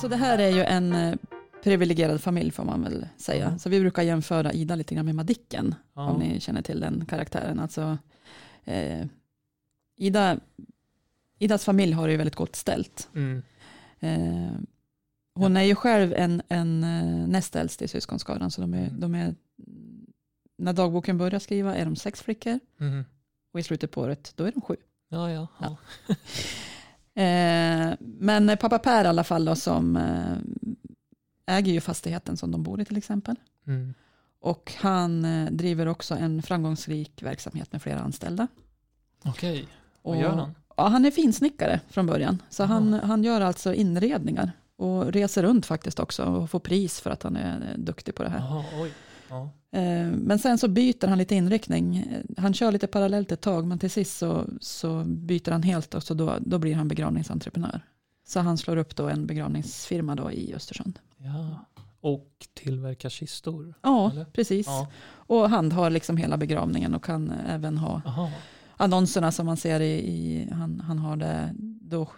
Så 0.00 0.08
det 0.08 0.16
här 0.16 0.38
är 0.38 0.48
ju 0.48 0.62
en 0.62 0.92
eh, 0.94 1.14
privilegierad 1.66 2.20
familj 2.20 2.50
får 2.50 2.64
man 2.64 2.82
väl 2.82 3.06
säga. 3.16 3.48
Ja. 3.52 3.58
Så 3.58 3.68
vi 3.68 3.80
brukar 3.80 4.02
jämföra 4.02 4.52
Ida 4.52 4.74
lite 4.74 4.94
grann 4.94 5.04
med 5.06 5.14
Madicken, 5.14 5.74
Ja. 5.94 6.10
om 6.10 6.20
ni 6.20 6.40
känner 6.40 6.62
till 6.62 6.80
den 6.80 7.06
karaktären. 7.06 7.60
Alltså, 7.60 7.98
eh, 8.64 9.06
Ida, 9.96 10.38
Idas 11.38 11.64
familj 11.64 11.92
har 11.92 12.06
det 12.06 12.12
ju 12.12 12.16
väldigt 12.16 12.34
gott 12.36 12.56
ställt. 12.56 13.08
Mm. 13.14 13.42
Eh, 14.00 14.52
hon 15.34 15.56
är 15.56 15.62
ju 15.62 15.74
själv 15.74 16.12
en, 16.14 16.42
en 16.48 16.84
eh, 16.84 17.28
näst 17.28 17.56
äldst 17.56 17.82
i 17.82 17.88
syskonskaran, 17.88 18.50
så 18.50 18.60
de 18.60 18.74
är, 18.74 18.88
Mm. 18.88 19.00
de 19.00 19.14
är, 19.14 19.34
när 20.58 20.72
dagboken 20.72 21.18
börjar 21.18 21.40
skriva 21.40 21.76
är 21.76 21.84
de 21.84 21.96
sex 21.96 22.22
flickor 22.22 22.60
Mm. 22.80 23.04
och 23.52 23.60
i 23.60 23.62
slutet 23.62 23.90
på 23.90 24.00
året 24.00 24.32
då 24.36 24.44
är 24.44 24.52
de 24.52 24.60
sju. 24.60 24.76
Ja, 25.08 25.30
ja. 25.30 25.46
ja. 25.60 25.76
Eh, 27.22 27.94
men 28.00 28.56
pappa 28.60 28.78
Per 28.78 29.04
i 29.04 29.08
alla 29.08 29.24
fall 29.24 29.44
då, 29.44 29.54
som 29.56 29.96
eh, 29.96 30.36
äger 31.46 31.72
ju 31.72 31.80
fastigheten 31.80 32.36
som 32.36 32.50
de 32.50 32.62
bor 32.62 32.80
i 32.80 32.84
till 32.84 32.96
exempel. 32.96 33.36
Mm. 33.66 33.94
Och 34.40 34.72
han 34.76 35.24
eh, 35.24 35.50
driver 35.50 35.86
också 35.86 36.14
en 36.14 36.42
framgångsrik 36.42 37.22
verksamhet 37.22 37.72
med 37.72 37.82
flera 37.82 38.00
anställda. 38.00 38.48
Okej, 39.24 39.68
vad 40.02 40.20
gör 40.20 40.28
han? 40.34 40.54
Ja, 40.76 40.88
han 40.88 41.04
är 41.04 41.10
finsnickare 41.10 41.80
från 41.88 42.06
början. 42.06 42.42
Så 42.50 42.64
han, 42.64 42.92
Jaha. 42.92 43.06
han 43.06 43.24
gör 43.24 43.40
alltså 43.40 43.74
inredningar 43.74 44.52
och 44.76 45.12
reser 45.12 45.42
runt 45.42 45.66
faktiskt 45.66 46.00
också 46.00 46.24
och 46.24 46.50
får 46.50 46.60
pris 46.60 47.00
för 47.00 47.10
att 47.10 47.22
han 47.22 47.36
är 47.36 47.60
eh, 47.60 47.78
duktig 47.78 48.14
på 48.14 48.22
det 48.22 48.28
här. 48.28 48.38
Jaha, 48.38 48.64
oj. 48.82 48.92
Ja. 49.28 49.50
Eh, 49.78 50.06
Men 50.06 50.38
sen 50.38 50.58
så 50.58 50.68
byter 50.68 51.06
han 51.06 51.18
lite 51.18 51.34
inriktning. 51.34 52.08
Han 52.36 52.54
kör 52.54 52.72
lite 52.72 52.86
parallellt 52.86 53.32
ett 53.32 53.40
tag 53.40 53.66
men 53.66 53.78
till 53.78 53.90
sist 53.90 54.18
så, 54.18 54.44
så 54.60 55.04
byter 55.04 55.50
han 55.50 55.62
helt 55.62 55.94
och 55.94 56.02
så 56.02 56.14
då, 56.14 56.36
då 56.40 56.58
blir 56.58 56.74
han 56.74 56.88
begravningsentreprenör. 56.88 57.80
Så 58.26 58.40
han 58.40 58.58
slår 58.58 58.76
upp 58.76 58.96
då 58.96 59.08
en 59.08 59.26
begravningsfirma 59.26 60.14
då 60.14 60.32
i 60.32 60.54
Östersund. 60.54 60.98
Ja. 61.18 61.66
Och 62.00 62.30
tillverkar 62.54 63.08
kistor? 63.08 63.74
Ja, 63.82 64.10
Eller? 64.10 64.24
precis. 64.24 64.66
Ja. 64.66 64.88
Och 65.06 65.50
han 65.50 65.72
har 65.72 65.90
liksom 65.90 66.16
hela 66.16 66.36
begravningen 66.36 66.94
och 66.94 67.04
kan 67.04 67.30
även 67.30 67.78
ha 67.78 68.02
Jaha. 68.04 68.30
annonserna 68.76 69.32
som 69.32 69.46
man 69.46 69.56
ser 69.56 69.80
i, 69.80 69.92
i 69.92 70.48
han, 70.52 70.80
han 70.80 70.98
har 70.98 71.16
det, 71.16 71.54
då 71.80 72.08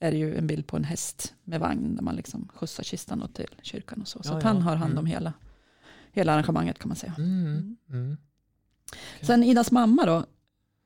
är 0.00 0.10
det 0.10 0.16
ju 0.16 0.36
en 0.38 0.46
bild 0.46 0.66
på 0.66 0.76
en 0.76 0.84
häst 0.84 1.34
med 1.44 1.60
vagn 1.60 1.96
där 1.96 2.02
man 2.02 2.16
liksom 2.16 2.48
skjutsar 2.54 2.82
kistan 2.84 3.28
till 3.34 3.48
kyrkan 3.62 4.00
och 4.00 4.08
så. 4.08 4.22
Så 4.22 4.32
Ja, 4.32 4.40
han 4.42 4.56
ja. 4.56 4.62
har 4.62 4.76
hand 4.76 4.92
om 4.92 4.98
Mm. 4.98 5.06
hela, 5.10 5.32
hela 6.12 6.32
arrangemanget 6.32 6.78
kan 6.78 6.88
man 6.88 6.96
säga. 6.96 7.14
Mm. 7.18 7.76
Mm. 7.90 8.16
Okej. 8.92 9.26
Sen 9.26 9.42
Idas 9.42 9.70
mamma 9.72 10.06
då, 10.06 10.24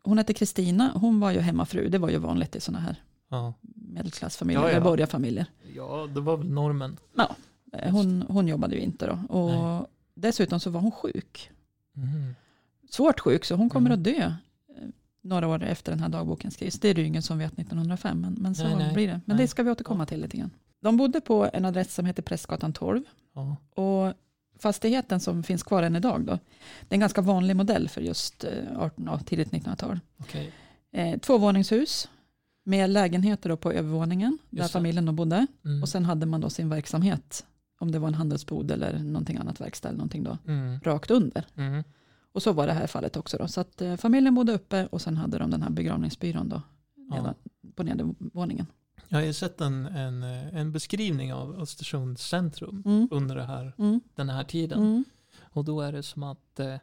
hon 0.04 0.18
hette 0.18 0.34
Kristina, 0.34 0.92
hon 0.94 1.20
var 1.20 1.30
ju 1.30 1.40
hemmafru, 1.40 1.88
det 1.88 1.98
var 1.98 2.08
ju 2.10 2.18
vanligt 2.18 2.56
i 2.56 2.60
sådana 2.60 2.80
här 2.84 3.02
Ja. 3.30 3.54
medelklassfamiljer, 3.74 4.62
Ja, 4.62 4.70
ja. 4.72 4.80
borgarfamiljer. 4.80 5.46
ja, 5.76 6.08
det 6.14 6.20
var 6.20 6.36
väl 6.36 6.50
normen. 6.50 6.96
Eh, 7.18 7.24
Hon, 7.90 8.24
hon 8.28 8.48
jobbade 8.48 8.74
ju 8.74 8.80
inte 8.80 9.06
då. 9.06 9.18
Och 9.36 9.50
Nej. 9.50 9.82
dessutom 10.14 10.60
så 10.60 10.70
var 10.70 10.80
hon 10.80 10.90
sjuk. 10.92 11.50
Mm. 11.96 12.34
Svårt 12.90 13.20
sjuk, 13.20 13.44
så 13.44 13.54
hon 13.54 13.70
kommer 13.70 13.90
Mm. 13.90 13.98
att 14.00 14.04
dö 14.04 14.22
eh, 14.22 14.88
några 15.22 15.48
år 15.48 15.62
efter 15.62 15.92
den 15.92 16.00
här 16.00 16.08
dagboken 16.08 16.50
skrivs. 16.50 16.80
Det 16.80 16.88
är 16.88 16.94
det 16.94 17.00
ju 17.00 17.06
ingen 17.06 17.22
som 17.22 17.38
vet 17.38 17.52
1905, 17.58 18.20
men, 18.20 18.32
men 18.32 18.54
så 18.54 18.64
Nej, 18.64 18.76
nej. 18.76 18.94
blir 18.94 19.06
det. 19.06 19.20
Men 19.24 19.36
Nej. 19.36 19.44
det 19.44 19.48
ska 19.48 19.62
vi 19.62 19.70
återkomma 19.70 20.06
till 20.06 20.20
lite 20.20 20.36
grann. 20.36 20.50
De 20.80 20.96
bodde 20.96 21.20
på 21.20 21.50
en 21.52 21.64
adress 21.64 21.94
som 21.94 22.06
heter 22.06 22.22
Prästgatan 22.22 22.72
12 22.72 23.02
Ja. 23.34 23.56
och 23.82 24.14
fastigheten 24.58 25.20
som 25.20 25.42
finns 25.42 25.62
kvar 25.62 25.82
än 25.82 25.96
idag 25.96 26.20
då, 26.24 26.32
det 26.80 26.94
är 26.94 26.96
en 26.96 27.00
ganska 27.00 27.20
vanlig 27.20 27.56
modell 27.56 27.88
för 27.88 28.00
just 28.00 28.44
eh, 28.44 28.50
18, 28.78 29.04
ja, 29.06 29.18
tidigt 29.18 29.50
1900-tal. 29.50 30.00
Okej. 30.20 30.52
Eh, 30.92 31.18
tvåvåningshus 31.18 32.08
med 32.64 32.90
lägenheter 32.90 33.56
på 33.56 33.72
övervåningen 33.72 34.38
där 34.50 34.58
Just 34.58 34.72
det. 34.72 34.78
familjen 34.78 35.06
då 35.06 35.12
bodde. 35.12 35.46
Mm. 35.64 35.82
Och 35.82 35.88
sen 35.88 36.04
hade 36.04 36.26
man 36.26 36.40
då 36.40 36.50
sin 36.50 36.68
verksamhet, 36.68 37.46
om 37.82 37.92
det 37.92 37.98
var 37.98 38.08
en 38.08 38.14
handelsbod 38.14 38.70
eller 38.70 38.98
någonting 38.98 39.36
annat 39.36 39.60
verkstad 39.60 39.88
eller 39.88 39.98
någonting 39.98 40.22
då, 40.24 40.38
Mm. 40.46 40.80
rakt 40.80 41.10
under. 41.10 41.46
Mm. 41.56 41.84
Och 42.32 42.42
så 42.42 42.52
var 42.52 42.66
det 42.66 42.72
här 42.72 42.86
fallet 42.86 43.16
också 43.16 43.36
då. 43.38 43.48
Så 43.48 43.60
att 43.60 43.82
eh, 43.82 43.96
familjen 43.96 44.34
bodde 44.34 44.52
uppe 44.52 44.86
och 44.86 45.00
sen 45.02 45.16
hade 45.16 45.38
de 45.38 45.50
den 45.50 45.62
här 45.62 45.70
begravningsbyrån 45.70 46.48
då 46.48 46.62
Ja. 47.10 47.34
på 47.74 47.82
nedervåningen. 47.82 48.66
Jag 49.08 49.18
har 49.18 49.24
ju 49.24 49.32
sett 49.32 49.60
en, 49.60 49.86
en, 49.86 50.22
eh, 50.22 50.56
en 50.56 50.72
beskrivning 50.72 51.32
av 51.32 51.60
Östersunds 51.60 52.28
centrum 52.28 52.82
Mm. 52.86 53.08
under 53.10 53.36
det 53.36 53.44
här, 53.44 53.72
Mm. 53.78 54.00
den 54.14 54.28
här 54.28 54.44
tiden. 54.44 54.78
Mm. 54.78 55.04
Och 55.42 55.64
då 55.64 55.80
är 55.80 55.92
det 55.92 56.02
som 56.02 56.22
att 56.22 56.60
eh, 56.60 56.76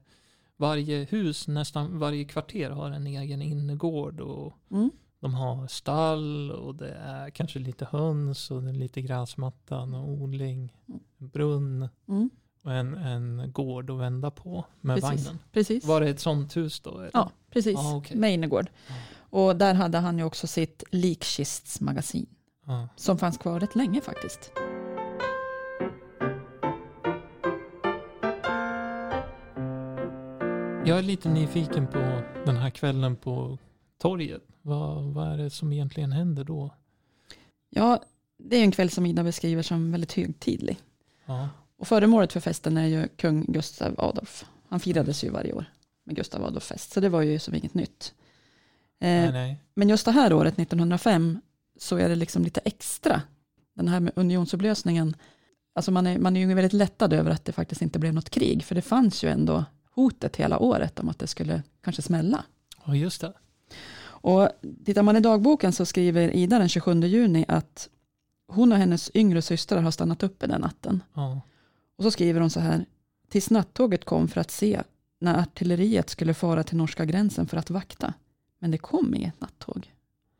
varje 0.57 1.03
hus, 1.03 1.47
nästan 1.47 1.99
varje 1.99 2.25
kvarter 2.25 2.69
har 2.69 2.91
en 2.91 3.07
egen 3.07 3.41
innergård 3.41 4.19
och 4.19 4.53
Mm. 4.71 4.89
De 5.19 5.33
har 5.33 5.67
stall 5.67 6.51
och 6.51 6.75
det 6.75 6.91
är 6.93 7.29
kanske 7.29 7.59
lite 7.59 7.85
höns 7.91 8.51
och 8.51 8.63
det 8.63 8.69
är 8.69 8.73
lite 8.73 9.01
gräsmatta, 9.01 9.79
och 9.81 10.09
odling, 10.09 10.73
en 11.17 11.29
brunn 11.29 11.89
Mm. 12.07 12.29
och 12.63 12.73
en, 12.73 12.93
en 12.95 13.51
gård 13.51 13.89
att 13.89 13.97
vända 13.99 14.31
på 14.31 14.65
med 14.81 15.01
Precis. 15.01 15.25
vagnen. 15.25 15.39
Precis. 15.51 15.85
Var 15.85 16.01
det 16.01 16.09
ett 16.09 16.19
sånt 16.19 16.57
hus 16.57 16.79
då? 16.79 16.97
eller? 16.97 17.11
Ja, 17.13 17.31
precis. 17.51 17.73
Ja, 17.73 17.95
okej. 17.97 18.17
Med 18.17 18.33
innergård. 18.33 18.69
Ja. 18.88 18.93
Och 19.19 19.55
där 19.55 19.73
hade 19.73 19.97
han 19.97 20.17
ju 20.17 20.23
också 20.23 20.47
sitt 20.47 20.83
likkistsmagasin. 20.91 22.25
Ja. 22.65 22.88
Som 22.95 23.17
fanns 23.17 23.38
kvar 23.38 23.59
rätt 23.59 23.75
länge 23.75 24.01
faktiskt. 24.01 24.51
Jag 30.85 30.97
är 30.97 31.01
lite 31.01 31.29
nyfiken 31.29 31.88
på 31.88 32.21
den 32.45 32.57
här 32.57 32.69
kvällen 32.69 33.15
på 33.15 33.57
torget. 33.99 34.43
Vad, 34.61 35.03
vad 35.03 35.27
är 35.27 35.37
det 35.37 35.49
som 35.49 35.73
egentligen 35.73 36.11
händer 36.11 36.43
då? 36.43 36.75
Ja, 37.69 38.03
det 38.37 38.57
är 38.57 38.63
en 38.63 38.71
kväll 38.71 38.89
som 38.89 39.05
Ida 39.05 39.23
beskriver 39.23 39.61
som 39.61 39.91
väldigt 39.91 40.13
högtidlig. 40.13 40.77
Ja, 41.25 41.49
Och 41.77 41.87
föremålet 41.87 42.33
för 42.33 42.39
festen 42.39 42.77
är 42.77 42.85
ju 42.87 43.07
kung 43.07 43.45
Gustav 43.47 43.95
Adolf. 43.97 44.45
Han 44.67 44.79
firades 44.79 45.23
ju 45.23 45.29
varje 45.29 45.53
år 45.53 45.65
med 46.05 46.15
Gustav 46.15 46.43
Adolf 46.45 46.63
fest, 46.63 46.91
så 46.91 46.99
det 46.99 47.09
var 47.09 47.21
ju 47.21 47.39
som 47.39 47.55
inget 47.55 47.73
nytt. 47.73 48.13
Eh, 48.99 49.07
nej, 49.07 49.31
nej. 49.31 49.57
Men 49.73 49.89
just 49.89 50.05
det 50.05 50.11
här 50.11 50.33
året, 50.33 50.59
1905, 50.59 51.41
så 51.77 51.97
är 51.97 52.09
det 52.09 52.15
liksom 52.15 52.43
lite 52.43 52.61
extra. 52.65 53.21
Den 53.75 53.87
här 53.87 53.99
med 53.99 54.13
unionsupplösningen, 54.15 55.15
alltså 55.75 55.91
man 55.91 56.07
är, 56.07 56.19
man 56.19 56.37
är 56.37 56.47
ju 56.47 56.53
väldigt 56.53 56.73
lättad 56.73 57.13
över 57.13 57.31
att 57.31 57.45
det 57.45 57.51
faktiskt 57.51 57.81
inte 57.81 57.99
blev 57.99 58.13
något 58.13 58.29
krig, 58.29 58.63
för 58.63 58.75
det 58.75 58.81
fanns 58.81 59.23
ju 59.23 59.29
ändå 59.29 59.65
hotet 59.91 60.35
hela 60.35 60.59
året 60.59 60.99
om 60.99 61.09
att 61.09 61.19
det 61.19 61.27
skulle 61.27 61.63
kanske 61.81 62.01
smälla. 62.01 62.43
Ja, 62.85 62.95
just 62.95 63.21
det. 63.21 63.33
Och 64.21 64.49
tittar 64.85 65.03
man 65.03 65.15
i 65.17 65.19
dagboken 65.19 65.71
så 65.73 65.85
skriver 65.85 66.35
Ida 66.35 66.59
den 66.59 66.69
27 66.69 67.01
juni 67.01 67.45
att 67.47 67.89
hon 68.47 68.71
och 68.71 68.77
hennes 68.77 69.11
yngre 69.13 69.41
systrar 69.41 69.81
har 69.81 69.91
stannat 69.91 70.23
uppe 70.23 70.47
den 70.47 70.61
natten. 70.61 71.03
Ja, 71.13 71.41
Och 71.97 72.03
så 72.03 72.11
skriver 72.11 72.41
hon 72.41 72.49
så 72.49 72.59
här, 72.59 72.85
tills 73.29 73.49
nattåget 73.49 74.05
kom 74.05 74.27
för 74.27 74.41
att 74.41 74.51
se 74.51 74.81
när 75.19 75.39
artilleriet 75.39 76.09
skulle 76.09 76.33
fara 76.33 76.63
till 76.63 76.77
norska 76.77 77.05
gränsen 77.05 77.47
för 77.47 77.57
att 77.57 77.69
vakta. 77.69 78.13
Men 78.59 78.71
det 78.71 78.77
kom 78.77 79.15
inget 79.15 79.41
nattåg. 79.41 79.93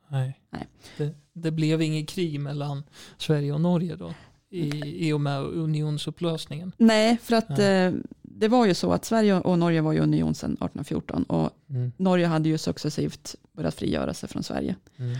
nej. 0.07 0.39
Nej. 0.50 0.67
Det, 0.98 1.15
det 1.33 1.51
blev 1.51 1.81
inget 1.81 2.09
krig 2.09 2.39
mellan 2.39 2.83
Sverige 3.17 3.53
och 3.53 3.62
Norge 3.62 3.95
då? 3.95 4.13
I, 4.50 5.07
i 5.07 5.13
och 5.13 5.21
med 5.21 5.41
unionsupplösningen? 5.41 6.71
Nej, 6.77 7.17
för 7.21 7.36
att 7.36 7.50
Nej. 7.50 7.86
eh, 7.86 7.93
det 8.39 8.48
var 8.48 8.65
ju 8.65 8.74
så 8.74 8.93
att 8.93 9.05
Sverige 9.05 9.34
och 9.39 9.60
Norge 9.60 9.81
var 9.81 9.93
ju 9.93 10.00
union 10.00 10.36
sedan 10.36 10.51
1814 10.51 11.24
och 11.24 11.50
Mm, 11.69 11.91
Norge 11.98 12.25
hade 12.27 12.50
ju 12.50 12.58
successivt 12.58 13.36
börjat 13.51 13.75
frigöra 13.75 14.13
sig 14.13 14.29
från 14.29 14.43
Sverige. 14.43 14.75
mm, 14.98 15.17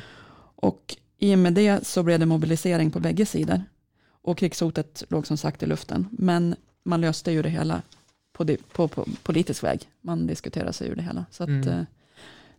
Och 0.56 0.96
i 1.18 1.36
och 1.36 1.40
med 1.40 1.54
det 1.54 1.88
så 1.88 2.04
blev 2.04 2.20
det 2.20 2.26
mobilisering 2.26 2.92
på 2.92 3.00
bägge 3.00 3.26
sidor. 3.26 3.64
Och 4.22 4.38
krigshotet 4.38 5.04
låg 5.10 5.28
som 5.28 5.38
sagt 5.38 5.64
i 5.64 5.66
luften. 5.66 6.08
Men 6.12 6.56
man 6.84 7.02
löste 7.02 7.32
ju 7.32 7.42
det 7.42 7.50
hela 7.50 7.82
på, 8.34 8.46
på, 8.72 8.88
på 8.88 9.06
politisk 9.24 9.64
väg. 9.64 9.90
Man 10.02 10.28
diskuterade 10.28 10.74
sig 10.74 10.88
ur 10.90 10.96
det 10.96 11.02
hela. 11.02 11.26
Så 11.32 11.44
att 11.44 11.50
Mm. 11.50 11.68
eh, 11.70 11.84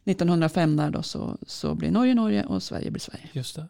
1905 0.04 0.76
där 0.76 0.90
då 0.90 1.02
så, 1.02 1.36
så 1.46 1.74
blir 1.74 1.90
Norge 1.90 2.14
Norge 2.14 2.44
och 2.44 2.62
Sverige 2.62 2.90
blir 2.90 3.00
Sverige. 3.00 3.28
just 3.32 3.56
det. 3.56 3.66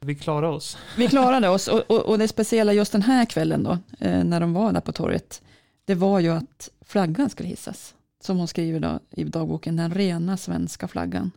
Vi 0.00 0.14
klarar 0.14 0.48
oss. 0.50 0.78
Vi 0.96 1.08
klarade 1.08 1.48
oss 1.48 1.68
och, 1.74 1.90
och, 1.90 2.00
och 2.06 2.18
det 2.18 2.28
speciella 2.28 2.72
just 2.72 2.92
den 2.92 3.02
här 3.02 3.24
kvällen 3.24 3.62
då, 3.62 3.78
eh, 3.98 4.24
när 4.24 4.40
de 4.40 4.52
var 4.52 4.72
där 4.72 4.80
på 4.80 4.92
torget, 4.92 5.42
det 5.88 5.94
var 5.94 6.20
ju 6.20 6.28
att 6.28 6.70
flaggan 6.80 7.30
skulle 7.30 7.48
hissas. 7.48 7.94
Som 8.20 8.36
hon 8.38 8.48
skriver 8.48 8.80
då 8.80 9.00
i 9.10 9.24
dagboken, 9.24 9.76
den 9.76 9.94
rena 9.94 10.36
svenska 10.36 10.88
flaggan. 10.88 11.30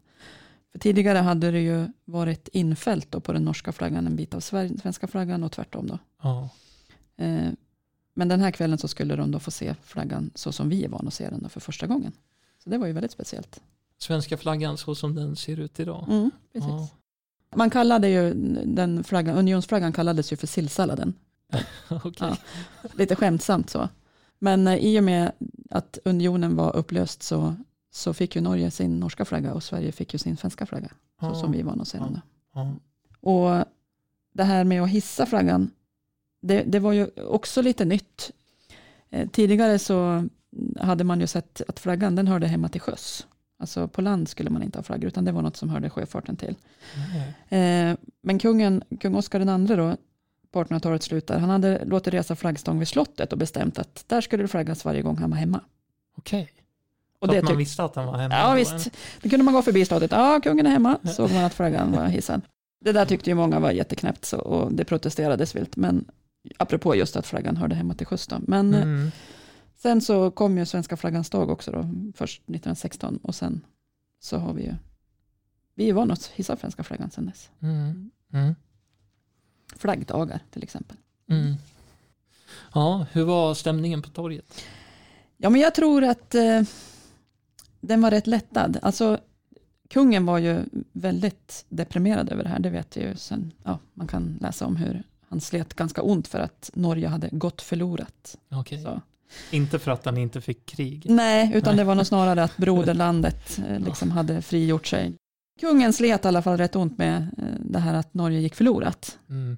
För 0.72 0.80
tidigare 0.80 1.18
hade 1.18 1.52
det 1.52 1.60
ju 1.60 1.88
varit 2.06 2.48
infällt 2.54 3.12
då 3.12 3.20
på 3.20 3.34
den 3.34 3.44
norska 3.44 3.72
flaggan 3.72 4.08
en 4.08 4.16
bit 4.16 4.34
av 4.34 4.40
svenska 4.40 5.08
flaggan 5.08 5.44
och 5.44 5.52
tvärtom 5.52 5.88
då. 5.88 6.00
Ja, 6.24 6.50
Eh, 7.18 7.50
men 8.14 8.28
den 8.28 8.40
här 8.40 8.52
kvällen 8.52 8.78
så 8.78 8.88
skulle 8.88 9.16
de 9.16 9.32
då 9.32 9.40
få 9.40 9.52
se 9.52 9.76
flaggan 9.84 10.32
så 10.36 10.52
som 10.52 10.70
vi 10.70 10.84
är 10.86 10.90
vana 10.90 11.08
att 11.08 11.14
se 11.14 11.30
den 11.30 11.50
för 11.50 11.60
första 11.60 11.88
gången. 11.88 12.12
Så 12.64 12.70
det 12.70 12.78
var 12.78 12.88
ju 12.88 12.94
väldigt 12.94 13.12
speciellt. 13.12 13.62
svenska 13.98 14.38
flaggan 14.38 14.78
så 14.78 14.96
som 14.96 15.16
den 15.16 15.36
ser 15.36 15.60
ut 15.60 15.80
idag. 15.80 16.06
Mm, 16.10 16.32
precis. 16.54 16.70
Ja, 16.70 16.88
Man 17.56 17.70
kallade 17.70 18.10
ju 18.10 18.34
den 18.66 19.04
flaggan, 19.04 19.38
unionsflaggan 19.38 19.94
kallades 19.94 20.32
ju 20.34 20.38
för 20.38 20.48
sillsalladen. 20.48 21.14
okej. 21.90 22.14
Ja. 22.20 22.38
Lite 22.98 23.16
skämtsamt 23.16 23.70
så. 23.70 23.90
Men 24.44 24.68
eh, 24.68 24.76
i 24.76 25.00
och 25.00 25.04
med 25.04 25.32
att 25.70 26.00
unionen 26.06 26.56
var 26.56 26.76
upplöst 26.76 27.24
så, 27.24 27.56
så 27.92 28.14
fick 28.14 28.36
ju 28.36 28.42
Norge 28.42 28.72
sin 28.72 29.00
norska 29.00 29.26
flagga 29.26 29.54
och 29.54 29.64
Sverige 29.64 29.92
fick 29.92 30.14
ju 30.14 30.20
sin 30.20 30.38
svenska 30.38 30.66
flagga. 30.66 30.92
Så 31.20 31.36
som 31.36 31.52
vi 31.52 31.62
var 31.62 31.76
då. 31.76 31.86
ja. 32.54 32.74
Och 33.20 33.66
det 34.34 34.44
här 34.44 34.64
med 34.64 34.82
att 34.82 34.90
hissa 34.90 35.26
flaggan, 35.26 35.72
det, 36.42 36.64
det 36.64 36.80
var 36.80 36.92
ju 36.92 37.08
också 37.28 37.62
lite 37.62 37.86
nytt. 37.86 38.32
Eh, 39.10 39.30
tidigare 39.30 39.80
så 39.80 40.28
hade 40.80 41.04
man 41.04 41.20
ju 41.20 41.28
sett 41.28 41.62
att 41.68 41.80
flaggan 41.80 42.16
den 42.16 42.28
hörde 42.28 42.48
hemma 42.48 42.70
till 42.70 42.82
sjöss. 42.82 43.28
Alltså 43.58 43.88
på 43.88 44.02
land 44.02 44.30
skulle 44.30 44.50
man 44.50 44.64
inte 44.64 44.78
ha 44.78 44.84
flaggor 44.84 45.08
utan 45.08 45.26
det 45.26 45.32
var 45.32 45.42
något 45.42 45.58
som 45.58 45.70
hörde 45.70 45.90
sjöfarten 45.90 46.36
till. 46.36 46.56
Eh, 47.50 47.98
men 48.22 48.40
kungen, 48.40 48.84
kung 49.00 49.16
Oscar 49.16 49.60
II 49.60 49.76
då, 49.76 49.98
på 50.52 50.64
1800-talets 50.64 51.06
slut, 51.06 51.28
där, 51.28 51.40
han 51.40 51.50
hade 51.50 51.86
låtit 51.86 52.14
resa 52.14 52.36
flaggstång 52.36 52.80
vid 52.80 52.88
slottet 52.88 53.32
och 53.32 53.38
bestämt 53.40 53.80
att 53.80 54.04
där 54.08 54.22
skulle 54.22 54.44
det 54.44 54.48
flaggas 54.48 54.86
varje 54.86 55.02
gång 55.02 55.18
han 55.18 55.30
var 55.30 55.38
hemma. 55.38 55.62
Okej. 56.18 56.52
Och 57.20 57.28
Så 57.28 57.32
det 57.34 57.40
att 57.40 57.44
man 57.46 57.58
visste 57.58 57.84
att 57.84 57.96
han 57.96 58.06
var 58.06 58.18
hemma. 58.18 58.36
ja 58.36 58.54
visst, 58.54 58.90
då 59.22 59.30
kunde 59.30 59.44
man 59.46 59.54
gå 59.54 59.62
förbi 59.62 59.86
slottet, 59.86 60.12
ja 60.12 60.40
kungen 60.44 60.66
är 60.66 60.70
hemma, 60.70 60.98
såg 61.16 61.32
man 61.32 61.44
att 61.44 61.54
flaggan 61.54 61.92
var 61.92 62.06
hissad. 62.08 62.42
Det 62.80 62.92
där 62.92 63.06
tyckte 63.06 63.30
ju 63.30 63.36
många 63.36 63.60
var 63.60 63.72
jätteknäppt 63.72 64.26
så, 64.26 64.38
och 64.40 64.74
det 64.74 64.86
protesterades 64.86 65.56
vilt, 65.56 65.76
men 65.76 66.06
apropå 66.58 66.96
just 66.96 67.16
att 67.16 67.28
flaggan 67.28 67.58
hörde 67.58 67.76
hemma 67.76 67.94
till 67.94 68.08
sjöss. 68.08 68.30
Men 68.48 68.74
eh, 68.74 68.82
Mm. 68.82 69.12
sen 69.78 70.02
så 70.02 70.32
kom 70.32 70.58
ju 70.58 70.66
svenska 70.66 70.98
flaggans 70.98 71.30
dag 71.30 71.50
också 71.50 71.72
då, 71.72 71.90
först 72.16 72.42
1916 72.42 73.18
och 73.24 73.36
sen 73.36 73.66
så 74.20 74.38
har 74.38 74.54
vi 74.54 74.64
ju, 74.64 74.74
vi 75.76 75.90
är 75.90 75.94
vana 75.94 76.14
att 76.14 76.26
hissa 76.26 76.58
svenska 76.58 76.84
flaggan 76.84 77.12
sen 77.12 77.26
dess. 77.26 77.50
Mm. 77.62 78.12
Mm. 78.34 78.56
Flaggdagar 79.82 80.40
till 80.52 80.64
exempel. 80.64 80.98
Mm. 81.30 81.56
Ja, 82.74 83.06
hur 83.12 83.24
var 83.24 83.54
stämningen 83.54 84.02
på 84.02 84.10
torget? 84.10 84.64
Ja, 85.38 85.50
men 85.50 85.62
jag 85.62 85.76
tror 85.76 86.04
att 86.04 86.36
eh, 86.36 86.62
den 87.80 88.02
var 88.02 88.12
rätt 88.12 88.28
lättad. 88.28 88.80
Alltså, 88.82 89.18
kungen 89.90 90.26
var 90.26 90.38
ju 90.38 90.60
väldigt 90.92 91.66
deprimerad 91.70 92.32
över 92.32 92.44
det 92.44 92.50
här. 92.50 92.60
Det 92.60 92.70
vet 92.70 92.96
jag 92.96 93.06
ju 93.06 93.16
sen. 93.16 93.52
Ja, 93.64 93.80
man 93.94 94.08
kan 94.08 94.38
läsa 94.42 94.66
om 94.66 94.76
hur 94.76 95.04
han 95.30 95.42
slet 95.42 95.74
ganska 95.74 96.02
ont 96.02 96.28
för 96.28 96.40
att 96.40 96.72
Norge 96.74 97.08
hade 97.08 97.30
gått 97.32 97.62
förlorat. 97.62 98.38
Okej. 98.52 98.84
Så. 98.84 99.02
Inte 99.52 99.80
för 99.80 99.92
att 99.92 100.06
han 100.06 100.18
inte 100.18 100.42
fick 100.42 100.66
krig. 100.66 101.06
Nej, 101.10 101.52
utan 101.54 101.76
Nej. 101.76 101.78
det 101.78 101.84
var 101.84 101.96
nog 101.96 102.06
snarare 102.06 102.44
att 102.44 102.58
broderlandet 102.58 103.60
eh, 103.68 103.80
liksom 103.80 104.12
hade 104.12 104.42
frigjort 104.42 104.88
sig. 104.88 105.14
Kungen 105.60 105.94
slet 105.94 106.26
i 106.26 106.28
alla 106.28 106.42
fall 106.42 106.58
rätt 106.58 106.76
ont 106.76 106.98
med 106.98 107.22
eh, 107.38 107.44
det 107.60 107.80
här 107.80 107.94
att 107.94 108.14
Norge 108.14 108.40
gick 108.40 108.56
förlorat. 108.56 109.18
Mm. 109.30 109.58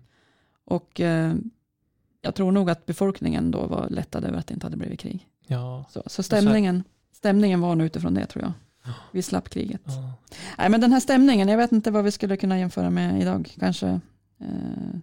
Och 0.65 1.01
eh, 1.01 1.33
jag 2.21 2.35
tror 2.35 2.51
nog 2.51 2.69
att 2.69 2.85
befolkningen 2.85 3.51
då 3.51 3.67
var 3.67 3.89
lättad 3.89 4.25
över 4.25 4.37
att 4.37 4.47
det 4.47 4.53
inte 4.53 4.65
hade 4.65 4.77
blivit 4.77 4.99
krig. 4.99 5.27
Ja. 5.47 5.85
Så, 5.89 6.03
så 6.05 6.23
stämningen, 6.23 6.83
stämningen 7.11 7.61
var 7.61 7.75
nog 7.75 7.85
utifrån 7.85 8.13
det 8.13 8.25
tror 8.25 8.43
jag. 8.43 8.53
Vi 9.11 9.21
slapp 9.21 9.49
kriget. 9.49 9.81
ja. 9.85 10.13
Nej, 10.57 10.69
men 10.69 10.81
den 10.81 10.91
här 10.91 10.99
stämningen, 10.99 11.47
jag 11.47 11.57
vet 11.57 11.71
inte 11.71 11.91
vad 11.91 12.03
vi 12.03 12.11
skulle 12.11 12.37
kunna 12.37 12.59
jämföra 12.59 12.89
med 12.89 13.21
idag. 13.21 13.55
Kanske 13.59 13.87
eh, 14.39 14.99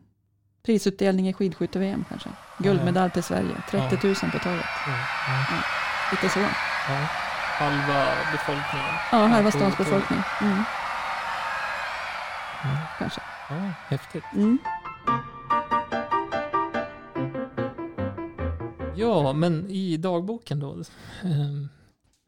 prisutdelning 0.62 1.28
i 1.28 1.32
skidskytte-VM 1.32 2.04
kanske. 2.08 2.28
Guldmedalj 2.58 3.10
till 3.10 3.22
Sverige, 3.22 3.62
30 3.70 4.06
000 4.06 4.14
på 4.14 4.38
torget. 4.38 4.64
Ja. 4.86 5.44
Lite 6.10 6.28
så. 6.28 6.40
Ja. 6.40 7.08
halva 7.60 8.06
befolkningen. 8.32 8.94
Ja, 9.12 9.26
halva 9.26 9.50
stans 9.50 9.76
befolkning. 9.76 10.18
Mm. 10.40 10.64
kanske. 12.98 13.20
Ja, 13.48 13.56
häftigt. 13.88 14.24
Mm. 14.34 14.58
Ja, 19.00 19.32
men 19.32 19.70
i 19.70 19.96
dagboken 19.96 20.60
då. 20.60 20.72
ehm, 21.22 21.68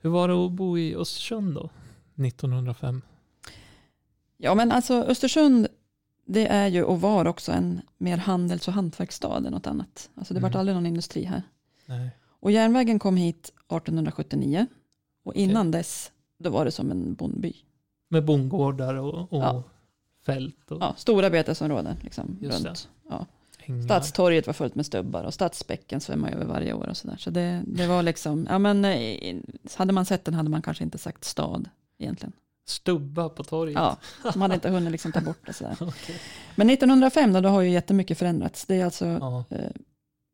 hur 0.03 0.11
var 0.11 0.29
det 0.29 0.35
att 0.35 0.53
bo 0.53 0.79
i 0.79 0.95
Östersund 0.97 1.55
då? 1.55 1.71
1905? 2.17 3.03
Ja, 4.37 4.55
men 4.55 4.73
alltså 4.73 4.95
Östersund, 4.95 5.69
det 6.27 6.47
är 6.47 6.67
ju 6.69 6.83
och 6.85 7.01
var 7.01 7.25
också 7.27 7.53
en 7.53 7.81
mer 7.99 8.17
handels 8.17 8.69
och 8.69 8.75
hantverksstad 8.75 9.37
än 9.37 9.43
något 9.53 9.67
annat. 9.67 10.11
Alltså 10.15 10.35
det 10.35 10.39
Mm. 10.39 10.51
vart 10.51 10.57
aldrig 10.59 10.75
någon 10.75 10.87
industri 10.87 11.25
här. 11.25 11.43
Nej. 11.87 12.11
Och 12.41 12.51
järnvägen 12.51 12.99
kom 12.99 13.17
hit 13.17 13.53
1879 13.69 14.67
och 15.25 15.35
innan 15.35 15.71
dess 15.71 16.13
då 16.39 16.51
var 16.51 16.65
det 16.65 16.71
som 16.71 16.91
en 16.91 17.15
bondby. 17.15 17.53
Med 18.09 18.25
bondgårdar 18.25 18.95
och, 18.95 19.33
och 19.33 19.43
Ja. 19.43 19.63
fält 20.27 20.71
och 20.71 20.79
Ja, 20.83 20.95
stora 20.97 21.31
betesområden 21.31 21.97
liksom, 22.03 22.39
Just 22.41 22.65
runt. 22.65 22.89
Ja. 23.11 23.27
Ängar. 23.67 23.83
Stadstorget 23.83 24.47
var 24.47 24.55
fullt 24.55 24.75
med 24.75 24.87
stubbar 24.87 25.25
och 25.25 25.35
Stadsbäcken 25.35 26.01
svämmade 26.01 26.33
över 26.33 26.45
varje 26.45 26.73
år 26.73 26.89
och 26.89 26.97
sådär. 26.97 27.17
Så 27.19 27.31
det, 27.31 27.63
det 27.67 27.87
var 27.87 28.03
liksom, 28.03 28.47
ja 28.51 28.59
men 28.59 28.85
eh, 28.85 29.37
hade 29.75 29.93
man 29.93 30.05
sett 30.07 30.25
den 30.25 30.35
hade 30.35 30.51
man 30.51 30.63
kanske 30.63 30.85
inte 30.85 30.99
sagt 30.99 31.25
stad 31.25 31.69
egentligen. 31.99 32.33
Stubbar 32.67 33.29
på 33.29 33.45
torget. 33.45 33.75
Ja, 33.75 33.97
man 34.25 34.41
hade 34.43 34.55
inte 34.55 34.71
hunnit 34.71 34.93
liksom 34.93 35.13
ta 35.13 35.21
bort 35.21 35.47
det 35.47 35.53
sådär. 35.53 35.77
Okej. 35.81 36.17
Men 36.57 36.71
1905 36.71 37.33
då, 37.33 37.41
då 37.41 37.49
har 37.49 37.61
ju 37.61 37.71
jättemycket 37.71 38.19
förändrats. 38.19 38.67
Det 38.67 38.81
är 38.81 38.85
alltså 38.85 39.07
Ja, 39.07 39.45
eh, 39.51 39.71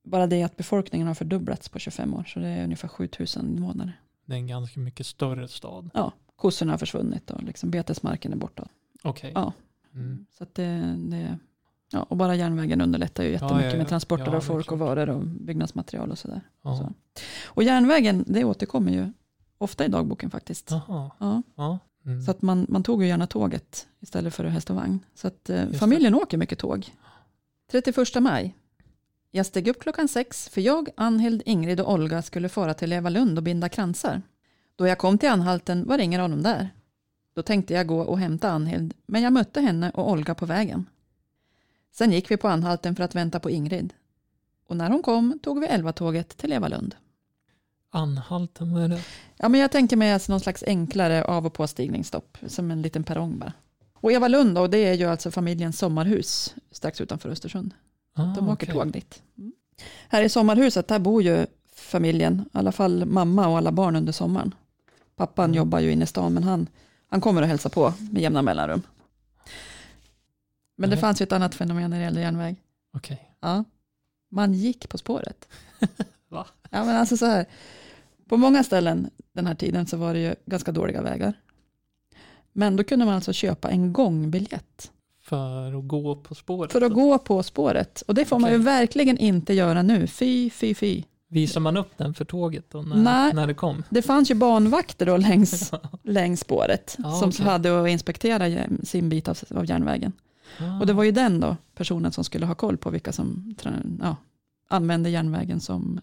bara 0.04 0.26
det 0.26 0.42
att 0.42 0.56
befolkningen 0.56 1.06
har 1.06 1.14
fördubblats 1.14 1.68
på 1.68 1.78
25 1.78 2.14
år. 2.14 2.24
Så 2.24 2.38
det 2.40 2.48
är 2.48 2.64
ungefär 2.64 2.88
7000 2.88 3.48
invånare. 3.56 3.92
det 4.26 4.34
är 4.34 4.38
en 4.38 4.46
ganska 4.46 4.80
mycket 4.80 5.06
större 5.06 5.48
stad. 5.48 5.90
Ja, 5.94 6.12
kossorna 6.36 6.72
har 6.72 6.78
försvunnit 6.78 7.30
och 7.30 7.42
liksom 7.42 7.70
betesmarken 7.70 8.32
är 8.32 8.36
borta. 8.36 8.68
Okej. 9.02 9.32
Ja. 9.34 9.52
Mm. 9.94 10.26
Så 10.38 10.46
det, 10.52 10.96
det, 10.98 11.38
ja, 11.92 12.02
och 12.02 12.16
bara 12.16 12.34
järnvägen 12.34 12.80
underlättar 12.80 13.24
ju 13.24 13.30
jättemycket 13.30 13.64
ja, 13.64 13.70
ja. 13.70 13.78
med 13.78 13.88
transporter 13.88 14.30
det 14.30 14.36
av 14.36 14.40
folk 14.40 14.72
och 14.72 14.78
varor 14.78 15.08
och 15.08 15.22
byggnadsmaterial 15.24 16.10
och 16.10 16.18
sådär. 16.18 16.40
Så. 16.62 16.92
Och 17.44 17.62
järnvägen, 17.62 18.24
det 18.26 18.44
återkommer 18.44 18.92
ju 18.92 19.12
ofta 19.58 19.84
i 19.84 19.88
dagboken 19.88 20.30
faktiskt. 20.30 20.70
Mm. 22.06 22.22
så 22.22 22.30
att 22.30 22.42
man, 22.42 22.66
man 22.68 22.82
tog 22.82 23.02
ju 23.02 23.08
gärna 23.08 23.26
tåget 23.26 23.86
istället 24.00 24.34
för 24.34 24.44
häst 24.44 24.70
och 24.70 24.76
vagn. 24.76 25.00
Så 25.14 25.28
att 25.28 25.50
eh, 25.50 25.66
det. 25.66 25.78
familjen 25.78 26.14
åker 26.14 26.38
mycket 26.38 26.58
tåg. 26.58 26.94
31 27.70 27.96
maj. 28.20 28.54
Jag 29.30 29.46
steg 29.46 29.68
upp 29.68 29.80
klockan 29.80 30.08
sex 30.08 30.48
för 30.48 30.60
jag, 30.60 30.88
Anhild, 30.96 31.42
Ingrid 31.46 31.80
och 31.80 31.92
Olga 31.92 32.22
skulle 32.22 32.48
fara 32.48 32.74
till 32.74 32.90
Levalund 32.90 33.38
och 33.38 33.44
binda 33.44 33.68
kransar. 33.68 34.22
Då 34.76 34.86
jag 34.86 34.98
kom 34.98 35.18
till 35.18 35.28
anhalten 35.28 35.86
var 35.86 35.98
ingen 35.98 36.20
av 36.20 36.30
dem 36.30 36.42
där. 36.42 36.70
Då 37.34 37.42
tänkte 37.42 37.74
jag 37.74 37.86
gå 37.86 38.00
och 38.00 38.18
hämta 38.18 38.50
Anhild, 38.50 38.94
men 39.06 39.22
jag 39.22 39.32
mötte 39.32 39.60
henne 39.60 39.90
och 39.90 40.10
Olga 40.10 40.34
på 40.34 40.46
vägen. 40.46 40.86
Sen 41.94 42.12
gick 42.12 42.30
vi 42.30 42.36
på 42.36 42.48
anhalten 42.48 42.96
för 42.96 43.04
att 43.04 43.14
vänta 43.14 43.40
på 43.40 43.50
Ingrid. 43.50 43.94
Och 44.68 44.76
när 44.76 44.90
hon 44.90 45.02
kom 45.02 45.38
tog 45.42 45.60
vi 45.60 45.66
elva-tåget 45.66 46.36
till 46.36 46.50
Levalund. 46.50 46.94
Anhalten, 47.90 48.72
vad 48.74 48.82
är 48.82 48.88
det? 48.88 49.00
Ja, 49.36 49.48
men 49.48 49.60
jag 49.60 49.72
tänker 49.72 49.96
mig 49.96 50.12
alltså 50.12 50.32
någon 50.32 50.40
slags 50.40 50.62
enklare 50.66 51.24
av 51.24 51.46
och 51.46 51.52
påstigningsstopp, 51.54 52.38
som 52.46 52.70
en 52.70 52.82
liten 52.82 53.04
perrong 53.04 53.38
bara. 53.38 53.52
Och 53.94 54.12
Evalund 54.12 54.54
då, 54.54 54.66
det 54.66 54.78
är 54.78 54.94
ju 54.94 55.04
alltså 55.04 55.30
familjens 55.30 55.78
sommarhus 55.78 56.54
strax 56.70 57.00
utanför 57.00 57.28
Östersund. 57.30 57.74
Ah, 58.14 58.22
De 58.24 58.48
åker 58.48 58.66
okej. 58.66 58.74
tåg 58.74 58.92
dit. 58.92 59.22
Mm. 59.38 59.52
Här 60.08 60.22
i 60.22 60.28
sommarhuset, 60.28 60.88
där 60.88 60.98
bor 60.98 61.22
ju 61.22 61.46
familjen, 61.74 62.44
i 62.54 62.58
alla 62.58 62.72
fall 62.72 63.04
mamma 63.04 63.48
och 63.48 63.56
alla 63.58 63.72
barn 63.72 63.96
under 63.96 64.12
sommaren. 64.12 64.54
Pappan 65.16 65.44
Mm. 65.44 65.56
jobbar 65.56 65.78
ju 65.78 65.92
inne 65.92 66.04
i 66.04 66.06
stan, 66.06 66.32
men 66.34 66.42
han, 66.42 66.66
han 67.08 67.20
kommer 67.20 67.42
att 67.42 67.48
hälsa 67.48 67.68
på 67.68 67.92
med 68.12 68.22
jämna 68.22 68.42
mellanrum. 68.42 68.82
Men 70.80 70.90
det 70.90 70.96
Nej. 70.96 71.00
fanns 71.00 71.20
ju 71.20 71.22
ett 71.22 71.32
annat 71.32 71.54
fenomen 71.54 71.90
när 71.90 71.98
det 71.98 72.04
gällde 72.04 72.20
järnväg. 72.20 72.56
Okej. 72.96 73.30
Ja. 73.40 73.64
Man 74.30 74.54
gick 74.54 74.88
på 74.88 74.98
spåret. 74.98 75.48
Va? 76.28 76.46
Ja, 76.70 76.84
men 76.84 76.96
alltså 76.96 77.16
så 77.16 77.26
här. 77.26 77.46
På 78.28 78.36
många 78.36 78.64
ställen 78.64 79.10
den 79.32 79.46
här 79.46 79.54
tiden 79.54 79.86
så 79.86 79.96
var 79.96 80.14
det 80.14 80.20
ju 80.20 80.34
ganska 80.46 80.72
dåliga 80.72 81.02
vägar. 81.02 81.32
Men 82.52 82.76
då 82.76 82.84
kunde 82.84 83.04
man 83.04 83.14
alltså 83.14 83.32
köpa 83.32 83.70
en 83.70 83.92
gångbiljett 83.92 84.90
För 85.22 85.78
att 85.78 85.88
gå 85.88 86.16
på 86.16 86.34
spåret? 86.34 86.72
för 86.72 86.82
att 86.82 86.90
då? 86.90 86.94
gå 86.94 87.18
på 87.18 87.42
spåret. 87.42 88.02
Och 88.02 88.14
det 88.14 88.24
får 88.24 88.38
man 88.38 88.50
ju 88.52 88.58
verkligen 88.58 89.18
inte 89.18 89.54
göra 89.54 89.82
nu. 89.82 90.06
Fy, 90.06 90.50
fy, 90.50 90.74
fy. 90.74 91.02
Visar 91.30 91.60
man 91.60 91.76
upp 91.76 91.90
den 91.98 92.14
för 92.14 92.24
tåget 92.24 92.70
då 92.70 92.82
när, 92.82 92.96
Nej. 92.96 93.32
när 93.34 93.46
det 93.46 93.54
kom? 93.54 93.82
Det 93.90 94.02
fanns 94.02 94.30
ju 94.30 94.34
banvakter 94.34 95.06
då 95.06 95.16
längs, 95.16 95.72
längs 96.02 96.40
spåret 96.40 96.96
Ja, 96.98 97.12
som 97.12 97.28
okej. 97.28 97.46
hade 97.46 97.82
att 97.82 97.88
inspektera 97.88 98.66
sin 98.82 99.08
bit 99.08 99.28
av, 99.28 99.38
av 99.50 99.66
järnvägen. 99.70 100.12
Ah, 100.60 100.80
Och 100.80 100.86
det 100.86 100.92
var 100.92 101.04
ju 101.04 101.12
den 101.12 101.40
då, 101.40 101.56
personen 101.74 102.12
som 102.12 102.24
skulle 102.24 102.46
ha 102.46 102.54
koll 102.54 102.76
på 102.76 102.90
vilka 102.90 103.12
som 103.12 103.54
ja, 104.00 104.16
använde 104.68 105.10
järnvägen 105.10 105.60
som 105.60 106.00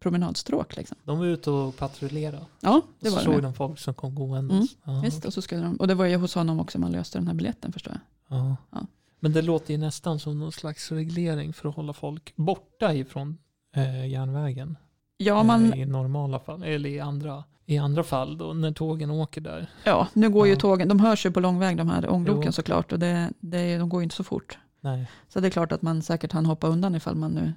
promenadstråk. 0.00 0.76
Liksom. 0.76 0.96
De 1.04 1.18
var 1.18 1.26
ute 1.26 1.50
och 1.50 1.76
patrullerade. 1.76 2.46
Ja, 2.60 2.82
det 3.00 3.08
och 3.08 3.14
så 3.14 3.20
såg 3.20 3.42
de 3.42 3.54
folk 3.54 3.78
som 3.78 3.94
kom 3.94 4.14
gåendes. 4.14 4.76
Mm, 4.86 5.00
Visst, 5.00 5.24
och, 5.24 5.32
så 5.34 5.42
skulle 5.42 5.62
de, 5.62 5.76
och 5.76 5.88
det 5.88 5.94
var 5.94 6.04
ju 6.06 6.16
hos 6.16 6.34
honom 6.34 6.60
också 6.60 6.78
man 6.78 6.92
löste 6.92 7.18
den 7.18 7.26
här 7.26 7.34
biljetten 7.34 7.72
förstår 7.72 7.92
jag. 8.28 8.38
ja. 8.38 8.56
Ja. 8.70 8.86
Men 9.20 9.32
det 9.32 9.42
låter 9.42 9.72
ju 9.74 9.78
nästan 9.78 10.18
som 10.18 10.38
någon 10.38 10.52
slags 10.52 10.92
reglering 10.92 11.52
för 11.52 11.68
att 11.68 11.74
hålla 11.74 11.92
folk 11.92 12.32
borta 12.36 12.94
ifrån 12.94 13.38
eh, 13.76 14.08
järnvägen. 14.08 14.76
Ja, 15.16 15.42
man, 15.42 15.72
eh, 15.72 15.80
I 15.80 15.86
normala 15.86 16.38
fall, 16.38 16.62
eller 16.62 16.90
i 16.90 17.00
andra, 17.00 17.44
i 17.70 17.78
andra 17.78 18.04
fall 18.04 18.38
då, 18.38 18.52
när 18.52 18.72
tågen 18.72 19.10
åker 19.10 19.40
där. 19.40 19.70
ja, 19.84 20.08
nu 20.12 20.30
går 20.30 20.46
ju 20.46 20.52
Ja. 20.52 20.58
tågen, 20.58 20.88
de 20.88 21.00
hörs 21.00 21.26
ju 21.26 21.30
på 21.30 21.40
långväg 21.40 21.76
de 21.76 21.88
här 21.88 22.10
ångloken 22.12 22.42
Jo. 22.46 22.52
såklart 22.52 22.92
och 22.92 22.98
det, 22.98 23.30
det, 23.40 23.78
de 23.78 23.88
går 23.88 24.00
ju 24.00 24.04
inte 24.04 24.16
så 24.16 24.24
fort. 24.24 24.58
Nej. 24.80 25.10
Så 25.28 25.40
det 25.40 25.48
är 25.48 25.50
klart 25.50 25.72
att 25.72 25.82
man 25.82 26.02
säkert 26.02 26.32
hann 26.32 26.46
hoppa 26.46 26.66
undan 26.66 26.94
ifall 26.94 27.14
man 27.14 27.30
nu 27.30 27.52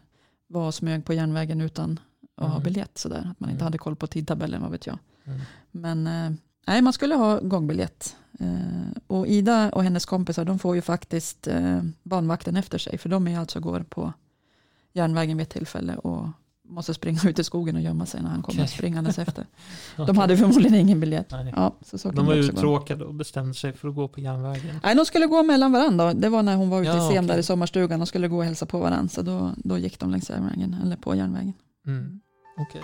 var 0.47 0.71
smög 0.71 1.05
på 1.05 1.13
järnvägen 1.13 1.61
utan 1.61 1.99
att 2.35 2.47
ha 2.47 2.51
Mm. 2.55 2.63
biljett 2.63 2.97
sådär. 2.97 3.17
Att 3.31 3.39
man 3.39 3.49
inte 3.49 3.61
Mm. 3.61 3.63
hade 3.63 3.77
koll 3.77 3.95
på 3.95 4.07
tidtabellen, 4.07 4.61
vad 4.61 4.71
vet 4.71 4.87
jag. 4.87 4.97
Mm. 5.25 5.39
Men 5.71 6.07
eh, 6.07 6.31
nej, 6.67 6.81
man 6.81 6.93
skulle 6.93 7.15
ha 7.15 7.39
gångbiljett. 7.39 8.15
Eh, 8.39 9.01
och 9.07 9.27
Ida 9.27 9.69
och 9.69 9.83
hennes 9.83 10.05
kompisar, 10.05 10.45
de 10.45 10.59
får 10.59 10.75
ju 10.75 10.81
faktiskt 10.81 11.47
eh, 11.47 11.81
banvakten 12.03 12.55
efter 12.55 12.77
sig. 12.77 12.97
För 12.97 13.09
de 13.09 13.27
är 13.27 13.39
alltså 13.39 13.59
går 13.59 13.79
på 13.89 14.13
järnvägen 14.93 15.37
vid 15.37 15.43
ett 15.47 15.53
tillfälle 15.53 15.95
och 15.95 16.27
måste 16.71 16.93
springa 16.93 17.19
ut 17.25 17.39
i 17.39 17.43
skogen 17.43 17.75
och 17.75 17.81
gömma 17.81 18.05
sig 18.05 18.21
när 18.21 18.29
han 18.29 18.41
kommer 18.41 18.63
Okej. 18.63 18.67
springandes 18.77 19.19
efter. 19.25 19.45
De 19.95 20.01
Okej. 20.03 20.15
hade 20.15 20.37
förmodligen 20.37 20.75
ingen 20.75 20.99
biljett. 20.99 21.31
Nej. 21.31 21.53
Ja, 21.55 21.75
så 21.81 22.11
De 22.11 22.25
var 22.25 22.33
uttråkade 22.33 23.05
och 23.05 23.13
bestämde 23.13 23.53
sig 23.53 23.73
för 23.73 23.87
att 23.87 23.95
gå 23.95 24.07
på 24.07 24.19
järnvägen. 24.19 24.79
Nej, 24.83 24.95
de 24.95 25.05
skulle 25.05 25.25
gå 25.27 25.43
mellan 25.43 25.71
varandra. 25.71 26.13
Det 26.13 26.29
var 26.29 26.43
när 26.43 26.55
hon 26.55 26.69
var 26.69 26.81
ute 26.81 26.89
Ja, 26.91 27.07
i 27.07 27.13
scen 27.13 27.27
där 27.27 27.33
okej. 27.33 27.39
i 27.39 27.43
sommarstugan 27.43 28.01
och 28.01 28.07
skulle 28.07 28.27
gå 28.27 28.37
och 28.37 28.43
hälsa 28.43 28.65
på 28.65 28.79
varandra. 28.79 29.07
Så 29.09 29.21
då, 29.21 29.51
då 29.57 29.77
gick 29.77 29.99
de 29.99 30.11
längs 30.11 30.29
järnvägen, 30.29 30.75
eller 30.85 30.95
på 30.95 31.15
järnvägen. 31.15 31.53
Mm. 31.87 32.21
Okej. 32.57 32.81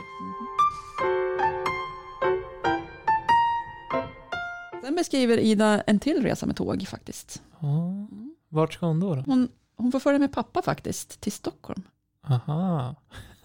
Sen 4.83 4.95
beskriver 4.95 5.37
Ida 5.37 5.81
en 5.81 5.99
till 5.99 6.23
resa 6.23 6.45
med 6.45 6.55
tåg 6.55 6.87
faktiskt. 6.87 7.41
Ja. 7.59 8.07
Vart 8.49 8.73
ska 8.73 8.85
hon 8.85 8.99
då? 8.99 9.15
då? 9.15 9.21
Hon, 9.25 9.47
hon 9.77 9.91
får 9.91 9.99
följa 9.99 10.19
med 10.19 10.31
pappa 10.31 10.61
faktiskt 10.61 11.21
till 11.21 11.31
Stockholm. 11.31 11.81
Aha. 12.27 12.95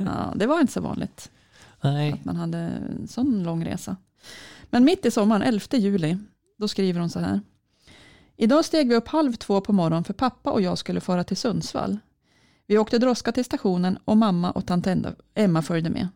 Ja, 0.07 0.33
det 0.37 0.47
var 0.47 0.61
inte 0.61 0.73
så 0.73 0.81
vanligt 0.81 1.31
Nej. 1.81 2.13
att 2.13 2.25
man 2.25 2.37
hade 2.37 2.59
en 2.59 3.09
sån 3.09 3.43
lång 3.43 3.65
resa. 3.65 3.97
Men 4.71 4.85
mitt 4.85 5.07
i 5.07 5.11
sommaren, 5.11 5.43
11 5.43 5.67
juli, 5.71 6.19
då 6.59 6.69
skriver 6.69 7.01
hon 7.01 7.11
så 7.11 7.19
här. 7.19 7.41
Idag 8.37 8.65
steg 8.65 8.89
vi 8.89 8.95
upp 8.95 9.09
halv 9.09 9.33
två 9.33 9.61
på 9.61 9.73
morgonen 9.73 10.05
för 10.05 10.15
pappa 10.15 10.51
och 10.51 10.63
jag 10.63 10.79
skulle 10.79 11.01
fara 11.01 11.25
till 11.25 11.37
Sundsvall. 11.37 11.99
Vi 12.67 12.79
åkte 12.79 12.99
droska 12.99 13.33
till 13.33 13.45
stationen 13.45 13.99
och 14.05 14.17
mamma 14.17 14.51
och 14.51 14.67
tant 14.67 14.87
Emma 15.35 15.63
följde 15.63 15.91
med. 15.91 16.09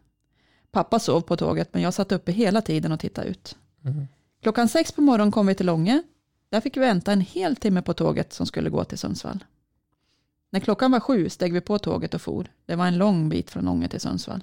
Pappa 0.71 0.99
sov 0.99 1.21
på 1.21 1.37
tåget 1.37 1.69
men 1.73 1.83
jag 1.83 1.95
satt 1.95 2.13
uppe 2.13 2.33
hela 2.33 2.63
tiden 2.63 2.93
och 2.93 3.01
tittade 3.01 3.29
ut. 3.29 3.57
Mm. 3.85 4.07
Klockan 4.43 4.69
sex 4.69 4.93
på 4.93 5.01
morgonen 5.01 5.33
kom 5.33 5.47
vi 5.47 5.55
till 5.55 5.67
Långe. 5.67 6.03
Där 6.49 6.61
fick 6.61 6.77
vi 6.77 6.81
vänta 6.81 7.13
en 7.13 7.21
hel 7.21 7.57
timme 7.57 7.83
på 7.83 7.95
tåget 7.95 8.33
som 8.33 8.47
skulle 8.47 8.71
gå 8.71 8.85
till 8.85 8.99
Sundsvall. 8.99 9.45
När 10.51 10.61
klockan 10.61 10.91
var 10.93 11.01
sju 11.01 11.29
steg 11.29 11.53
vi 11.53 11.61
på 11.61 11.79
tåget 11.79 12.15
och 12.15 12.21
for. 12.23 12.47
Det 12.67 12.77
var 12.77 12.87
en 12.87 12.99
lång 12.99 13.29
bit 13.29 13.51
från 13.51 13.69
Ånge 13.69 13.89
till 13.89 14.01
Sundsvall. 14.01 14.41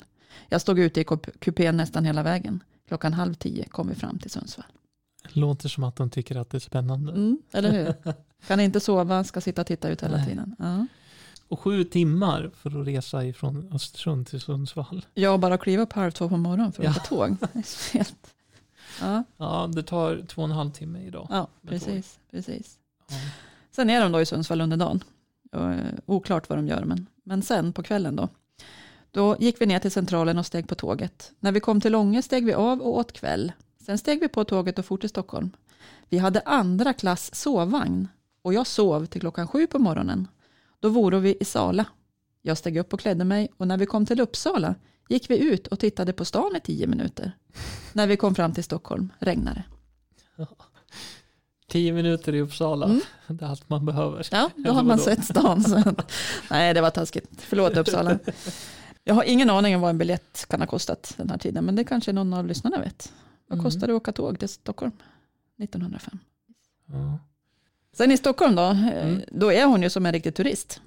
Jag 0.49 0.61
stod 0.61 0.79
ute 0.79 1.01
i 1.01 1.03
kup- 1.03 1.39
kupén 1.39 1.77
nästan 1.77 2.05
hela 2.05 2.23
vägen. 2.23 2.63
Klockan 2.87 3.13
halv 3.13 3.33
tio 3.33 3.65
kom 3.65 3.87
vi 3.89 3.95
fram 3.95 4.19
till 4.19 4.31
Sundsvall. 4.31 4.65
Låter 5.33 5.69
som 5.69 5.83
att 5.83 5.95
de 5.95 6.09
tycker 6.09 6.35
att 6.35 6.49
det 6.49 6.57
är 6.57 6.59
spännande. 6.59 7.11
Mm, 7.11 7.37
eller 7.51 7.71
hur? 7.71 8.13
Kan 8.47 8.59
inte 8.59 8.79
sova, 8.79 9.23
ska 9.23 9.41
sitta 9.41 9.61
och 9.61 9.67
titta 9.67 9.89
ut 9.89 10.03
hela 10.03 10.17
Nej. 10.17 10.27
tiden. 10.27 10.55
Ja. 10.59 10.87
Och 11.47 11.59
sju 11.59 11.83
timmar 11.83 12.51
för 12.55 12.81
att 12.81 12.87
resa 12.87 13.25
ifrån 13.25 13.69
Östersund 13.73 14.27
till 14.27 14.41
Sundsvall. 14.41 15.05
Jag 15.13 15.39
bara 15.39 15.57
kliva 15.57 15.83
upp 15.83 15.93
halv 15.93 16.11
två 16.11 16.29
på 16.29 16.37
morgonen 16.37 16.71
för 16.71 16.83
att 16.83 16.85
Ja. 17.11 17.25
åka 17.25 17.37
tåg. 17.39 17.49
Helt... 17.93 18.33
Ja, 19.01 19.23
Ja, 19.37 19.69
det 19.75 19.83
tar 19.83 20.25
två 20.27 20.41
och 20.41 20.47
en 20.47 20.53
halv 20.55 20.71
timme 20.71 20.99
idag. 21.05 21.27
ja 21.31 21.47
precis, 21.67 22.19
precis. 22.31 22.77
Ja. 23.09 23.15
Sen 23.71 23.89
är 23.89 24.01
de 24.01 24.11
då 24.11 24.21
i 24.21 24.25
Sundsvall 24.25 24.61
under 24.61 24.77
dagen. 24.77 25.03
Eh, 25.53 25.77
oklart 26.05 26.49
vad 26.49 26.57
de 26.57 26.67
gör, 26.67 26.83
men, 26.83 27.07
men 27.23 27.41
sen 27.41 27.73
på 27.73 27.83
kvällen 27.83 28.15
då. 28.15 28.29
Då 29.11 29.37
gick 29.39 29.61
vi 29.61 29.65
ner 29.65 29.79
till 29.79 29.91
centralen 29.91 30.37
och 30.37 30.45
steg 30.45 30.67
på 30.67 30.75
tåget. 30.75 31.31
När 31.39 31.51
vi 31.51 31.59
kom 31.59 31.81
till 31.81 31.91
Långe 31.91 32.21
steg 32.21 32.45
vi 32.45 32.53
av 32.53 32.81
och 32.81 32.97
åt 32.97 33.11
kväll. 33.11 33.51
Sen 33.85 33.97
steg 33.97 34.19
vi 34.19 34.27
på 34.27 34.43
tåget 34.43 34.79
och 34.79 34.85
for 34.85 34.97
till 34.97 35.09
Stockholm. 35.09 35.51
Vi 36.09 36.17
hade 36.17 36.41
andra 36.45 36.93
klass 36.93 37.35
sovvagn 37.35 38.07
och 38.41 38.53
jag 38.53 38.67
sov 38.67 39.05
till 39.05 39.21
klockan 39.21 39.47
sju 39.47 39.67
på 39.67 39.79
morgonen. 39.79 40.27
Då 40.79 40.89
vore 40.89 41.19
vi 41.19 41.37
i 41.39 41.45
Sala. 41.45 41.85
Jag 42.41 42.57
steg 42.57 42.77
upp 42.77 42.93
och 42.93 42.99
klädde 42.99 43.23
mig 43.23 43.49
och 43.57 43.67
när 43.67 43.77
vi 43.77 43.85
kom 43.85 44.05
till 44.05 44.19
Uppsala 44.21 44.75
gick 45.09 45.29
vi 45.29 45.37
ut 45.37 45.67
och 45.67 45.79
tittade 45.79 46.13
på 46.13 46.25
stan 46.25 46.55
i 46.55 46.59
tio 46.59 46.87
minuter. 46.87 47.31
När 47.93 48.07
vi 48.07 48.17
kom 48.17 48.35
fram 48.35 48.53
till 48.53 48.63
Stockholm 48.63 49.09
regnade 49.19 49.63
det. 50.37 50.43
Tio 51.73 51.93
minuter 51.93 52.35
i 52.35 52.41
Uppsala. 52.41 52.85
Mm. 52.85 53.01
Det 53.27 53.45
är 53.45 53.49
allt 53.49 53.69
man 53.69 53.85
behöver. 53.85 54.27
Ja, 54.31 54.49
då 54.55 54.71
har 54.71 54.83
man 54.83 54.99
sett 54.99 55.25
stan. 55.25 55.63
Så. 55.63 55.83
Nej, 56.49 56.73
det 56.73 56.81
var 56.81 56.89
taskigt. 56.89 57.29
Förlåt 57.37 57.77
Uppsala. 57.77 58.19
Jag 59.03 59.13
har 59.15 59.23
ingen 59.23 59.49
aning 59.49 59.75
om 59.75 59.81
vad 59.81 59.89
en 59.89 59.97
biljett 59.97 60.45
kan 60.49 60.59
ha 60.59 60.67
kostat 60.67 61.13
den 61.17 61.29
här 61.29 61.37
tiden, 61.37 61.65
men 61.65 61.75
det 61.75 61.83
kanske 61.83 62.13
någon 62.13 62.33
av 62.33 62.45
lyssnarna 62.47 62.79
vet. 62.79 63.13
Vad 63.47 63.59
Mm. 63.59 63.63
kostade 63.65 63.87
det 63.87 63.95
att 63.95 64.01
åka 64.01 64.11
tåg 64.11 64.39
till 64.39 64.49
Stockholm 64.49 64.91
1905? 65.59 66.19
Ja. 66.85 67.19
Sen 67.97 68.11
i 68.11 68.17
Stockholm 68.17 68.55
då, 68.55 68.61
eh, 68.63 69.07
Mm. 69.07 69.21
då 69.31 69.51
är 69.51 69.65
hon 69.65 69.83
ju 69.83 69.89
som 69.89 70.05
en 70.05 70.13
riktig 70.13 70.35
turist. 70.35 70.81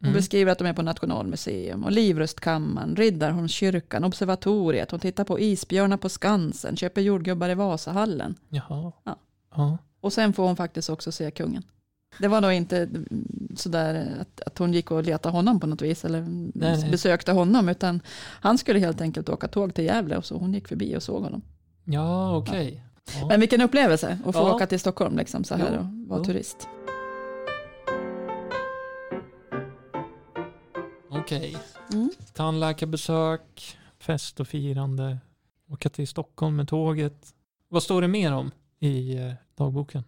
Hon 0.00 0.08
Mm. 0.08 0.16
beskriver 0.16 0.52
att 0.52 0.58
de 0.58 0.66
är 0.66 0.72
på 0.72 0.82
Nationalmuseum 0.82 1.84
och 1.84 1.92
Livrustkammaren, 1.92 2.96
Riddarholmskyrkan, 2.96 4.04
Observatoriet. 4.04 4.90
Hon 4.90 5.00
tittar 5.00 5.24
på 5.24 5.40
isbjörnar 5.40 5.96
på 5.96 6.08
Skansen, 6.08 6.76
köper 6.76 7.00
jordgubbar 7.00 7.48
i 7.48 7.54
Vasahallen. 7.54 8.34
Jaha. 8.48 8.92
Ja. 9.04 9.16
Ja. 9.56 9.78
Och 10.00 10.12
sen 10.12 10.32
får 10.32 10.46
hon 10.46 10.56
faktiskt 10.56 10.90
också 10.90 11.12
se 11.12 11.30
kungen. 11.30 11.62
Det 12.20 12.28
var 12.28 12.40
då 12.40 12.52
inte 12.52 12.88
sådär 13.56 14.16
att, 14.20 14.40
att 14.40 14.58
hon 14.58 14.72
gick 14.74 14.90
och 14.90 15.02
letade 15.04 15.32
honom 15.36 15.60
på 15.60 15.66
något 15.66 15.82
vis 15.82 16.04
eller 16.04 16.20
Nej, 16.20 16.50
nej. 16.54 16.90
besökte 16.90 17.32
honom 17.32 17.68
utan 17.68 18.00
han 18.40 18.58
skulle 18.58 18.78
helt 18.78 19.00
enkelt 19.00 19.28
åka 19.28 19.48
tåg 19.48 19.74
till 19.74 19.84
Gävle 19.84 20.16
och 20.16 20.24
så 20.24 20.36
hon 20.38 20.54
gick 20.54 20.68
förbi 20.68 20.96
och 20.96 21.02
såg 21.02 21.22
honom. 21.22 21.42
Ja, 21.84 22.36
okej. 22.36 22.82
Ja. 23.20 23.26
Men 23.28 23.40
vilken 23.40 23.60
upplevelse 23.60 24.18
att 24.26 24.34
få 24.34 24.40
Ja. 24.40 24.54
åka 24.54 24.66
till 24.66 24.80
Stockholm 24.80 25.16
liksom 25.16 25.44
så 25.44 25.54
här 25.54 25.70
Jo, 25.74 25.78
och 26.02 26.08
vara 26.08 26.18
jo. 26.20 26.24
turist. 26.24 26.68
Okej. 31.10 31.56
Mm. 31.92 32.10
Tandläkarbesök, 32.34 33.76
fest 33.98 34.40
och 34.40 34.48
firande, 34.48 35.18
åka 35.70 35.88
till 35.88 36.08
Stockholm 36.08 36.56
med 36.56 36.68
tåget. 36.68 37.34
Vad 37.68 37.82
står 37.82 38.02
det 38.02 38.08
mer 38.08 38.32
om 38.32 38.50
i 38.78 39.16
eh, 39.16 39.32
dagboken? 39.54 40.04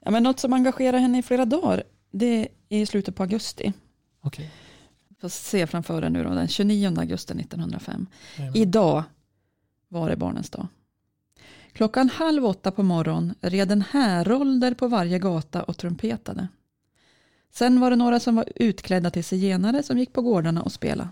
Ja, 0.00 0.10
men 0.10 0.22
något 0.22 0.40
som 0.40 0.52
engagerar 0.52 0.98
henne 0.98 1.18
i 1.18 1.22
flera 1.22 1.44
dagar 1.44 1.82
det 2.10 2.48
är 2.68 2.80
i 2.80 2.86
slutet 2.86 3.16
på 3.16 3.22
augusti. 3.22 3.72
Okej. 4.20 4.50
Får 5.20 5.28
se 5.28 5.66
framför 5.66 6.04
er 6.04 6.10
nu 6.10 6.24
då, 6.24 6.30
den 6.30 6.48
29 6.48 6.98
augusti 6.98 7.32
1905. 7.32 8.06
Jajamän. 8.36 8.56
Idag 8.56 9.04
var 9.88 10.10
det 10.10 10.16
barnens 10.16 10.50
dag. 10.50 10.66
Klockan 11.72 12.08
halv 12.08 12.46
åtta 12.46 12.70
på 12.70 12.82
morgon 12.82 13.34
red 13.40 13.72
en 13.72 13.82
härolder 13.82 14.74
på 14.74 14.88
varje 14.88 15.18
gata 15.18 15.62
och 15.62 15.76
trumpetade. 15.76 16.48
Sen 17.50 17.80
var 17.80 17.90
det 17.90 17.96
några 17.96 18.20
som 18.20 18.36
var 18.36 18.48
utklädda 18.56 19.10
till 19.10 19.24
zigenare 19.24 19.82
som 19.82 19.98
gick 19.98 20.12
på 20.12 20.22
gårdarna 20.22 20.62
och 20.62 20.72
spelade. 20.72 21.10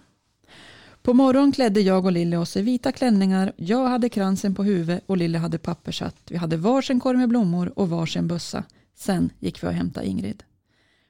På 1.03 1.15
morgon 1.15 1.53
klädde 1.53 1.81
jag 1.81 2.05
och 2.05 2.13
Lille 2.13 2.37
oss 2.37 2.57
i 2.57 2.63
vita 2.63 2.93
klänningar. 2.93 3.53
Jag 3.57 3.89
hade 3.89 4.09
kransen 4.09 4.55
på 4.55 4.65
huvudet 4.65 5.05
och 5.07 5.17
Lille 5.17 5.39
hade 5.39 5.59
pappershatt. 5.59 6.17
Vi 6.31 6.37
hade 6.37 6.57
varsin 6.57 7.01
korg 7.01 7.19
med 7.19 7.29
blommor 7.29 7.73
och 7.77 7.91
varsin 7.91 8.29
bössa. 8.29 8.65
Sen 8.95 9.31
gick 9.39 9.63
vi 9.63 9.67
och 9.67 9.73
hämtade 9.73 10.07
Ingrid. 10.07 10.43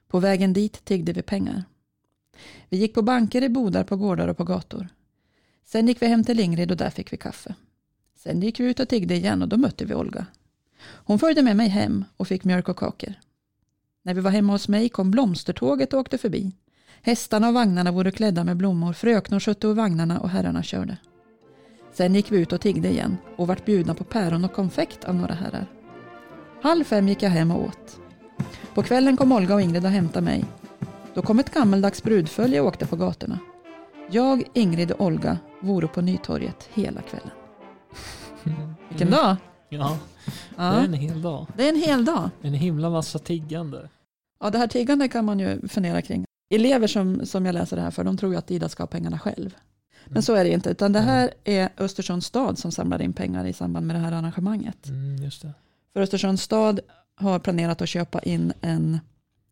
På 0.08 0.20
vägen 0.20 0.52
dit 0.52 0.84
tiggde 0.84 1.12
vi 1.12 1.22
pengar. 1.22 1.64
Vi 2.68 2.76
gick 2.76 2.94
på 2.94 3.02
banker 3.02 3.42
i 3.42 3.48
bodar 3.48 3.84
på 3.84 3.96
gårdar 3.96 4.28
och 4.28 4.36
på 4.36 4.44
gator. 4.44 4.88
Sen 5.64 5.88
gick 5.88 6.02
vi 6.02 6.06
hem 6.06 6.24
till 6.24 6.40
Ingrid 6.40 6.70
och 6.70 6.76
där 6.76 6.90
fick 6.90 7.12
vi 7.12 7.16
kaffe. 7.16 7.54
Sen 8.16 8.40
gick 8.42 8.60
vi 8.60 8.64
ut 8.64 8.80
och 8.80 8.88
tiggde 8.88 9.14
igen 9.14 9.42
och 9.42 9.48
då 9.48 9.56
mötte 9.56 9.84
vi 9.84 9.94
Olga. 9.94 10.26
Hon 10.80 11.18
följde 11.18 11.42
med 11.42 11.56
mig 11.56 11.68
hem 11.68 12.04
och 12.16 12.28
fick 12.28 12.44
mjölk 12.44 12.68
och 12.68 12.76
kakor. 12.76 13.14
När 14.02 14.14
vi 14.14 14.20
var 14.20 14.30
hemma 14.30 14.52
hos 14.52 14.68
mig 14.68 14.88
kom 14.88 15.10
blomstertåget 15.10 15.92
och 15.92 16.00
åkte 16.00 16.18
förbi. 16.18 16.52
Hästarna 17.02 17.48
och 17.48 17.54
vagnarna 17.54 17.92
vore 17.92 18.10
klädda 18.10 18.44
med 18.44 18.56
blommor, 18.56 18.92
fröknor 18.92 19.40
skötte 19.40 19.66
ur 19.66 19.74
vagnarna 19.74 20.20
och 20.20 20.28
herrarna 20.30 20.62
körde. 20.62 20.96
Sen 21.92 22.14
gick 22.14 22.32
vi 22.32 22.38
ut 22.40 22.52
och 22.52 22.60
tiggde 22.60 22.88
igen 22.88 23.16
och 23.36 23.46
vart 23.46 23.64
bjudna 23.64 23.94
på 23.94 24.04
päron 24.04 24.44
och 24.44 24.52
konfekt 24.52 25.04
av 25.04 25.14
några 25.14 25.34
herrar. 25.34 25.66
Halv 26.62 26.84
fem 26.84 27.08
gick 27.08 27.22
jag 27.22 27.30
hem 27.30 27.50
och 27.50 27.64
åt. 27.64 28.00
På 28.74 28.82
kvällen 28.82 29.16
kom 29.16 29.32
Olga 29.32 29.54
och 29.54 29.60
Ingrid 29.62 29.84
och 29.84 29.90
hämtade 29.90 30.24
mig. 30.24 30.44
Då 31.14 31.22
kom 31.22 31.38
ett 31.38 31.54
gammaldags 31.54 32.02
brudfölje 32.02 32.60
och 32.60 32.66
åkte 32.66 32.86
på 32.86 32.96
gatorna. 32.96 33.38
Jag, 34.10 34.42
Ingrid 34.52 34.92
och 34.92 35.06
Olga 35.06 35.38
vore 35.60 35.86
på 35.86 36.00
Nytorget 36.00 36.68
hela 36.74 37.00
kvällen. 37.02 37.30
Vilken 38.88 39.10
dag! 39.10 39.36
Ja, 39.68 39.98
det 40.56 40.62
är 40.62 40.72
Ja, 40.72 40.80
en 40.84 40.92
hel 40.94 41.22
dag. 41.22 41.46
det 41.56 41.64
är 41.64 41.68
en 41.68 41.76
hel 41.82 42.04
dag. 42.04 42.30
En 42.42 42.54
himla 42.54 42.90
massa 42.90 43.18
tiggande. 43.18 43.88
Ja, 44.40 44.50
det 44.50 44.58
här 44.58 44.66
tiggande 44.66 45.08
kan 45.08 45.24
man 45.24 45.38
ju 45.40 45.68
fundera 45.68 46.02
kring. 46.02 46.24
Elever 46.50 46.86
som, 46.86 47.26
som 47.26 47.46
jag 47.46 47.52
läser 47.52 47.76
det 47.76 47.82
här 47.82 47.90
för, 47.90 48.04
de 48.04 48.16
tror 48.16 48.32
ju 48.32 48.38
att 48.38 48.50
Ida 48.50 48.68
ska 48.68 48.82
ha 48.82 48.86
pengarna 48.88 49.18
själv. 49.18 49.54
Men 50.04 50.12
Mm. 50.12 50.22
så 50.22 50.34
är 50.34 50.44
det 50.44 50.50
inte, 50.50 50.70
utan 50.70 50.92
det 50.92 51.00
här 51.00 51.30
är 51.44 51.68
Östersunds 51.76 52.26
stad 52.26 52.58
som 52.58 52.72
samlar 52.72 53.02
in 53.02 53.12
pengar 53.12 53.44
i 53.46 53.52
samband 53.52 53.86
med 53.86 53.96
det 53.96 54.00
här 54.00 54.12
arrangemanget. 54.12 54.86
Mm, 54.86 55.16
det. 55.42 55.52
För 55.92 56.00
Östersunds 56.00 56.42
stad 56.42 56.80
har 57.14 57.38
planerat 57.38 57.82
att 57.82 57.88
köpa 57.88 58.20
in 58.20 58.52
en 58.60 58.98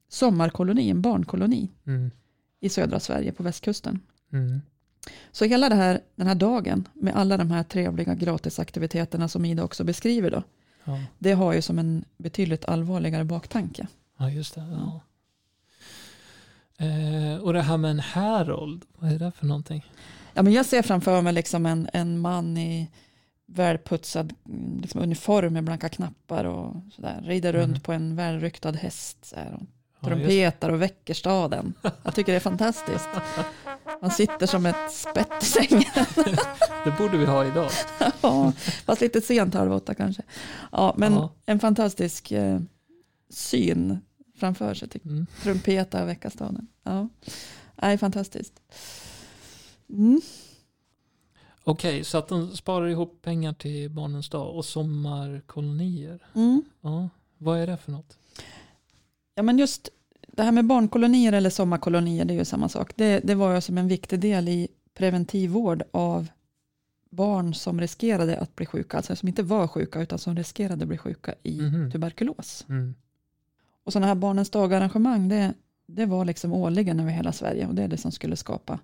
sommarkoloni, 0.08 0.90
en 0.90 1.02
barnkoloni 1.02 1.68
Mm. 1.86 2.10
i 2.60 2.68
södra 2.68 3.00
Sverige 3.00 3.32
på 3.32 3.42
västkusten. 3.42 4.00
Mm. 4.32 4.60
Så 5.32 5.44
hela 5.44 5.68
här, 5.74 6.00
den 6.14 6.26
här 6.26 6.34
dagen 6.34 6.88
med 6.94 7.16
alla 7.16 7.36
de 7.36 7.50
här 7.50 7.62
trevliga 7.62 8.14
gratisaktiviteterna 8.14 9.28
som 9.28 9.44
Ida 9.44 9.64
också 9.64 9.84
beskriver 9.84 10.30
då, 10.30 10.42
Ja. 10.84 11.00
det 11.18 11.32
har 11.32 11.52
ju 11.52 11.62
som 11.62 11.78
en 11.78 12.04
betydligt 12.16 12.64
allvarligare 12.64 13.24
baktanke. 13.24 13.86
ja, 14.18 14.30
just 14.30 14.54
det. 14.54 14.60
Ja. 14.60 15.00
Eh, 16.78 17.40
och 17.42 17.52
det 17.52 17.62
här 17.62 17.76
med 17.76 17.90
en 17.90 18.00
härold, 18.00 18.84
vad 18.98 19.12
är 19.12 19.18
det 19.18 19.32
för 19.32 19.46
någonting? 19.46 19.84
Ja, 20.34 20.42
men 20.42 20.52
jag 20.52 20.66
ser 20.66 20.82
framför 20.82 21.22
mig 21.22 21.32
liksom 21.32 21.66
en, 21.66 21.88
en 21.92 22.18
man 22.18 22.56
i 22.56 22.90
välputsad 23.46 24.32
liksom 24.82 25.00
uniform 25.00 25.52
med 25.52 25.64
blanka 25.64 25.88
knappar 25.88 26.44
och 26.44 26.74
sådär. 26.92 27.22
Rider 27.24 27.52
runt 27.52 27.68
Mm. 27.70 27.80
på 27.80 27.92
en 27.92 28.16
välryktad 28.16 28.72
häst. 28.72 29.18
Så 29.24 29.36
här, 29.36 29.52
och 29.54 29.62
Ja, 30.00 30.08
trumpetar 30.08 30.70
och 30.70 30.82
väcker 30.82 31.14
staden. 31.14 31.74
Jag 32.02 32.14
tycker 32.14 32.32
det 32.32 32.36
är 32.36 32.40
fantastiskt. 32.40 33.08
Man 34.02 34.10
sitter 34.10 34.46
som 34.46 34.66
ett 34.66 34.92
spett 34.92 35.42
i 35.42 35.44
sängen. 35.44 35.84
det 36.84 36.94
borde 36.98 37.16
vi 37.18 37.24
ha 37.26 37.44
idag. 37.46 37.70
ja, 38.20 38.52
fast 38.84 39.00
lite 39.00 39.20
sent 39.20 39.54
halv 39.54 39.72
åtta 39.72 39.94
kanske. 39.94 40.22
Ja, 40.72 40.94
men 40.96 41.12
Ja. 41.12 41.30
en 41.46 41.60
fantastisk 41.60 42.32
eh, 42.32 42.60
syn 43.30 43.98
framför 44.36 44.74
sig. 44.74 44.88
Tycker. 44.88 45.08
Mm. 45.08 45.26
Trumpeta 45.42 46.02
och 46.02 46.08
väcka 46.08 46.30
staden. 46.30 46.66
Ja, 46.82 47.08
Nej, 47.82 47.98
fantastiskt. 47.98 48.60
Mm. 49.90 50.20
Okej, 51.64 52.04
så 52.04 52.18
att 52.18 52.28
de 52.28 52.56
sparar 52.56 52.86
ihop 52.88 53.22
pengar 53.22 53.52
till 53.52 53.90
barnens 53.90 54.28
dag 54.28 54.56
och 54.56 54.64
sommarkolonier. 54.64 56.18
Mm. 56.34 56.62
Ja, 56.80 57.08
vad 57.38 57.58
är 57.58 57.66
det 57.66 57.76
för 57.76 57.92
något? 57.92 58.18
Ja, 59.34 59.42
men 59.42 59.58
just 59.58 59.88
det 60.28 60.42
här 60.42 60.52
med 60.52 60.64
barnkolonier 60.66 61.32
eller 61.32 61.50
sommarkolonier, 61.50 62.24
det 62.24 62.34
är 62.34 62.38
ju 62.38 62.44
samma 62.44 62.68
sak. 62.68 62.92
Det, 62.96 63.20
det 63.24 63.34
var 63.34 63.54
ju 63.54 63.60
som 63.60 63.78
en 63.78 63.88
viktig 63.88 64.20
del 64.20 64.48
i 64.48 64.68
preventivvård 64.94 65.82
av 65.90 66.26
barn 67.10 67.54
som 67.54 67.80
riskerade 67.80 68.38
att 68.38 68.56
bli 68.56 68.66
sjuka, 68.66 68.96
alltså 68.96 69.16
som 69.16 69.28
inte 69.28 69.42
var 69.42 69.68
sjuka 69.68 70.00
utan 70.02 70.18
som 70.18 70.36
riskerade 70.36 70.82
att 70.84 70.88
bli 70.88 70.98
sjuka 70.98 71.34
i 71.42 71.60
Mhm. 71.60 71.90
tuberkulos. 71.92 72.66
Mm. 72.68 72.94
Och 73.86 73.92
sådana 73.92 74.06
här 74.06 74.14
barnens 74.14 74.50
dagarrangemang, 74.50 75.28
det, 75.28 75.54
det 75.86 76.06
var 76.06 76.24
liksom 76.24 76.52
årligen 76.52 77.00
över 77.00 77.10
hela 77.10 77.32
Sverige 77.32 77.66
och 77.66 77.74
det 77.74 77.82
är 77.82 77.88
det 77.88 77.96
som 77.96 78.12
skulle 78.12 78.36
skapa 78.36 78.78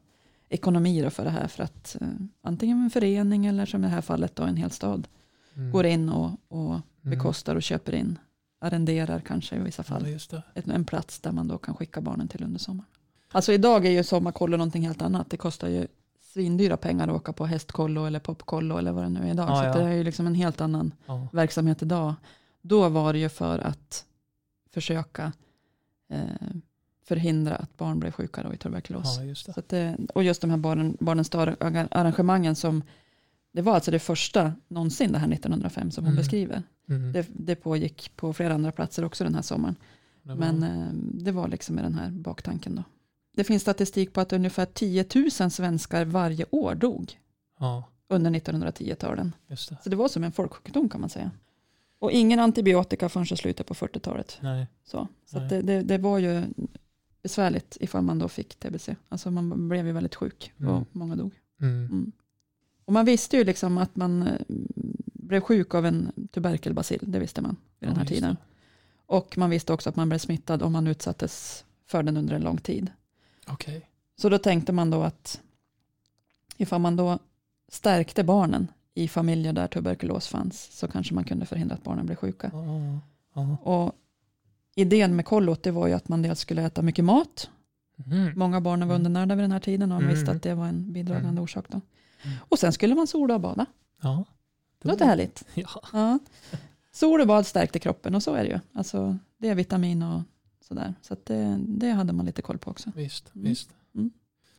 ekonomi 0.49 1.11
för 1.11 1.25
det 1.25 1.31
här 1.31 1.49
för 1.49 1.63
att 1.65 1.97
eh, 2.01 2.09
antingen 2.43 2.79
en 2.85 2.91
förening 2.91 3.47
eller 3.47 3.67
som 3.67 3.81
i 3.85 3.87
det 3.87 3.93
här 3.93 4.01
fallet 4.01 4.37
då 4.37 4.43
en 4.43 4.57
hel 4.57 4.71
stad 4.71 5.09
Mm. 5.57 5.73
går 5.73 5.87
in 5.87 6.09
och, 6.09 6.31
och 6.49 6.71
Mm. 6.75 6.83
bekostar 7.03 7.57
och 7.57 7.63
köper 7.63 7.95
in, 7.95 8.19
arrenderar 8.61 9.21
kanske 9.21 9.57
i 9.57 9.59
vissa 9.59 9.83
fall 9.83 10.09
Ja, 10.31 10.43
ett- 10.55 10.69
en 10.69 10.85
plats 10.85 11.19
där 11.21 11.33
man 11.33 11.49
då 11.49 11.59
kan 11.59 11.75
skicka 11.75 12.01
barnen 12.01 12.29
till 12.29 12.45
under 12.45 12.59
sommaren. 12.61 12.89
Alltså 13.33 13.53
idag 13.53 13.87
är 13.87 13.91
ju 13.91 14.05
sommarkollo 14.05 14.57
någonting 14.57 14.87
helt 14.87 15.03
annat. 15.03 15.31
Det 15.31 15.37
kostar 15.37 15.69
ju 15.69 15.87
svindyra 16.33 16.77
pengar 16.77 17.09
att 17.09 17.15
åka 17.15 17.33
på 17.33 17.47
hästkollo 17.47 18.05
eller 18.05 18.19
popkollo 18.21 18.77
eller 18.77 18.93
vad 18.93 19.05
det 19.05 19.09
nu 19.09 19.21
är 19.21 19.31
idag. 19.31 19.49
Ja, 19.51 19.57
så 19.57 19.65
ja. 19.65 19.75
det 19.75 19.83
är 19.91 19.93
ju 19.95 20.05
liksom 20.05 20.27
en 20.27 20.35
helt 20.35 20.61
annan 20.61 20.93
Ja. 21.07 21.29
verksamhet 21.33 21.83
idag. 21.83 22.15
Då 22.63 22.89
var 22.89 23.13
det 23.13 23.19
ju 23.19 23.29
för 23.29 23.59
att 23.59 24.05
försöka 24.73 25.33
eh, 26.09 26.25
förhindra 27.05 27.57
att 27.57 27.77
barn 27.77 28.01
blev 28.01 28.11
sjuka 28.11 28.43
då 28.43 28.55
i 28.55 28.57
tuberkulos. 28.57 29.17
ja, 29.19 29.25
just 29.25 29.49
att 29.49 29.73
och 30.15 30.23
just 30.23 30.41
de 30.41 30.51
här 30.51 30.57
barnen, 30.57 30.97
barnens 31.01 31.35
arrangemangen 31.35 32.57
som 32.57 32.83
det 33.53 33.63
var 33.63 33.75
alltså 33.75 33.91
det 33.91 33.99
första 33.99 34.53
någonsin 34.69 35.13
det 35.13 35.19
här 35.19 35.33
1905 35.33 35.91
som 35.91 36.05
hon 36.05 36.13
Mm. 36.13 36.21
beskriver. 36.23 36.63
Mm. 36.89 37.13
Det, 37.13 37.27
det 37.33 37.57
pågick 37.57 38.13
på 38.17 38.33
flera 38.33 38.55
andra 38.55 38.73
platser 38.73 39.05
också 39.05 39.25
den 39.25 39.35
här 39.35 39.43
sommaren. 39.43 39.77
Det 40.23 40.35
Men 40.35 40.63
eh, 40.63 40.89
det 40.95 41.33
var 41.33 41.49
liksom 41.49 41.75
med 41.75 41.85
den 41.85 41.95
här 41.95 42.11
baktanken 42.11 42.75
då. 42.75 42.83
Det 43.37 43.45
finns 43.45 43.63
statistik 43.63 44.13
på 44.13 44.21
att 44.21 44.33
ungefär 44.33 44.67
10 44.67 45.07
000 45.41 45.51
svenskar 45.51 46.05
varje 46.05 46.45
år 46.51 46.75
dog 46.75 47.19
ja. 47.59 47.85
under 48.09 48.31
1910-talen. 48.31 49.33
Just 49.47 49.69
det. 49.69 49.77
Så 49.85 49.91
det 49.91 49.97
var 49.97 50.09
som 50.09 50.25
en 50.25 50.33
folksjukdom 50.33 50.89
kan 50.89 51.01
man 51.01 51.11
säga. 51.11 51.31
Och 52.03 52.13
ingen 52.13 52.41
antibiotika 52.41 53.09
förrän 53.09 53.27
i 53.33 53.37
slutet 53.37 53.67
på 53.67 53.75
40-talet. 53.75 54.39
Nej. 54.41 54.67
Så, 54.85 55.09
så 55.27 55.39
Nej. 55.39 55.49
det, 55.49 55.63
det, 55.63 55.83
det 55.83 55.99
var 55.99 56.19
ju 56.19 56.43
besvärligt 57.23 57.77
ifall 57.81 58.03
man 58.03 58.19
då 58.19 58.29
fick 58.29 58.55
TBC. 58.55 58.89
Alltså 59.09 59.31
man 59.31 59.69
blev 59.69 59.87
ju 59.87 59.93
väldigt 59.93 60.15
sjuk 60.15 60.53
och 60.57 60.63
Mm. 60.63 60.85
många 60.93 61.17
dog. 61.17 61.35
Mm. 61.61 61.85
Mm. 61.85 62.13
Och 62.85 62.93
man 62.93 63.05
visste 63.05 63.37
ju 63.37 63.45
liksom 63.45 63.79
att 63.79 63.97
man 63.97 64.23
eh, 64.23 64.35
blev 65.05 65.41
sjuk 65.41 65.75
av 65.75 65.87
en 65.87 66.13
tuberkelbacill, 66.31 66.99
det 67.03 67.19
visste 67.19 67.41
man 67.43 67.57
vid 67.79 67.89
den 67.89 67.95
Ja, 67.97 67.99
här 67.99 68.05
just 68.05 68.15
tiden. 68.15 68.37
Och 69.07 69.39
man 69.39 69.51
visste 69.51 69.73
också 69.73 69.89
att 69.91 69.97
man 69.97 70.09
blev 70.09 70.19
smittad 70.19 70.63
om 70.63 70.73
man 70.73 70.87
utsattes 70.87 71.65
för 71.87 72.03
den 72.03 72.17
under 72.17 72.35
en 72.35 72.43
lång 72.43 72.59
tid. 72.59 72.91
Okej. 73.47 73.89
Så 74.17 74.29
då 74.29 74.39
tänkte 74.39 74.73
man 74.73 74.91
då 74.91 75.03
att 75.03 75.41
ifall 76.57 76.81
man 76.81 76.97
då 76.97 77.19
stärkte 77.69 78.25
barnen 78.25 78.69
i 78.95 79.09
familjer 79.09 79.53
där 79.53 79.67
tuberkulos 79.67 80.29
fanns 80.29 80.79
så 80.79 80.89
kanske 80.89 81.15
man 81.15 81.25
kunde 81.25 81.47
förhindra 81.47 81.75
att 81.77 81.85
barnen 81.85 82.07
blev 82.07 82.17
sjuka. 82.17 82.51
Ja. 82.53 83.01
Ja. 83.35 83.57
Och 83.63 83.93
idén 84.75 85.17
med 85.17 85.25
kollot 85.25 85.63
det 85.63 85.71
var 85.71 85.87
ju 85.87 85.93
att 85.93 86.09
man 86.09 86.23
dels 86.23 86.41
skulle 86.41 86.63
äta 86.63 86.83
mycket 86.83 87.05
mat. 87.05 87.51
Mm. 88.07 88.39
Många 88.39 88.61
barn 88.61 88.81
var 88.81 88.85
Mm. 88.87 88.97
undernärda 88.97 89.35
vid 89.35 89.45
den 89.45 89.53
här 89.53 89.61
tiden 89.61 89.83
och 89.83 89.97
man 89.97 90.03
Mm. 90.03 90.15
visste 90.15 90.31
att 90.33 90.43
det 90.43 90.55
var 90.55 90.67
en 90.67 90.93
bidragande 90.93 91.29
Mm. 91.29 91.43
orsak. 91.43 91.65
Då. 91.69 91.81
Mm. 92.23 92.37
Och 92.49 92.59
sen 92.59 92.73
skulle 92.73 92.95
man 92.95 93.07
sola 93.07 93.35
och 93.35 93.41
bada. 93.41 93.67
Ja. 94.03 94.25
Det 94.83 94.89
låter 94.89 95.05
härligt. 95.07 95.45
Ja. 95.55 95.69
Ja. 95.93 96.19
Sol 96.93 97.21
och 97.21 97.27
bad 97.27 97.47
stärkte 97.47 97.79
kroppen 97.79 98.15
och 98.15 98.23
så 98.23 98.35
är 98.35 98.45
det 98.45 98.51
ju. 98.51 98.61
Alltså, 98.73 99.19
det 99.39 99.49
är 99.49 99.55
vitamin 99.55 100.03
och 100.03 100.23
sådär. 100.69 100.95
Så 101.03 101.17
det, 101.25 101.59
det 101.69 101.91
hade 101.91 102.13
man 102.13 102.27
lite 102.27 102.43
koll 102.43 102.59
på 102.59 102.71
också. 102.71 102.91
Visst. 102.97 103.33
Mm. 103.95 104.11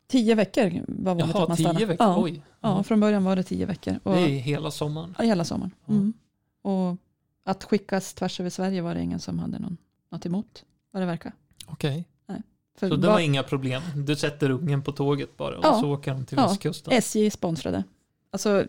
Tio 0.08 0.36
veckor 0.36 0.84
var 0.88 1.16
vanligt 1.16 1.26
att 1.30 1.36
Jaha, 1.36 1.48
man 1.48 1.58
tio 1.58 1.63
stannade. 1.63 1.86
veckor. 1.86 2.08
Ja, 2.08 2.22
Oj. 2.24 2.42
ja, 2.62 2.84
från 2.84 3.00
början 3.00 3.24
var 3.24 3.36
det 3.36 3.44
tio 3.44 3.66
veckor. 3.66 4.00
Och, 4.04 4.13
Det 4.16 4.22
är 4.22 4.28
hela 4.39 4.72
sommaren. 4.72 5.16
ja, 5.18 5.24
hela 5.26 5.44
sommaren. 5.46 5.72
Mm. 5.89 6.13
Och 6.62 6.98
att 7.46 7.63
skickas 7.63 8.13
tvärs 8.13 8.39
över 8.39 8.50
Sverige 8.50 8.82
var 8.82 8.94
det 8.96 9.02
ingen 9.02 9.20
som 9.20 9.39
hade 9.39 9.60
någon, 9.60 9.78
något 10.12 10.26
emot. 10.26 10.66
Vad 10.92 11.02
det 11.02 11.06
verkar. 11.06 11.32
Okej. 11.66 12.08
För 12.78 12.89
Så 12.89 12.96
det 12.96 13.02
bara- 13.02 13.12
var 13.12 13.20
inga 13.20 13.44
problem. 13.44 13.82
Du 13.96 14.16
sätter 14.16 14.50
ungen 14.50 14.82
på 14.82 14.92
tåget 14.92 15.38
bara 15.38 15.58
och 15.58 15.66
Ja. 15.66 15.80
så 15.80 15.92
åker 15.94 16.13
de 16.13 16.26
till 16.26 16.38
Ja. 16.38 16.48
västkusten. 16.48 16.94
SJ 16.94 17.30
sponsrade. 17.32 17.84
Alltså, 18.32 18.66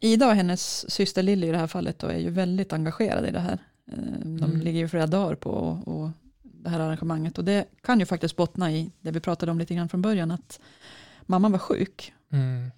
Ida 0.00 0.26
och 0.28 0.34
hennes 0.34 0.90
syster 0.90 1.22
Lilly 1.22 1.46
i 1.46 1.50
det 1.50 1.58
här 1.58 1.66
fallet 1.66 1.98
då 1.98 2.06
är 2.06 2.18
ju 2.18 2.30
väldigt 2.30 2.72
engagerade 2.72 3.28
i 3.28 3.30
det 3.30 3.40
här. 3.40 3.58
Eh, 3.92 3.98
De 4.22 4.42
Mm. 4.42 4.60
ligger 4.60 4.78
ju 4.80 4.88
flera 4.88 5.06
dagar 5.06 5.34
på 5.34 5.50
och, 5.50 5.88
och 5.88 6.10
det 6.66 6.70
här 6.70 6.80
arrangemanget 6.80 7.38
och 7.38 7.44
det 7.44 7.64
kan 7.82 8.00
ju 8.00 8.06
faktiskt 8.06 8.36
bottna 8.36 8.72
i 8.72 8.90
det 9.00 9.10
vi 9.10 9.20
pratade 9.20 9.52
om 9.52 9.58
lite 9.58 9.74
grann 9.74 9.88
från 9.88 10.02
början 10.02 10.30
att 10.30 10.60
mamma 11.26 11.48
var 11.48 11.58
sjuk 11.58 12.12
Mm. 12.32 12.70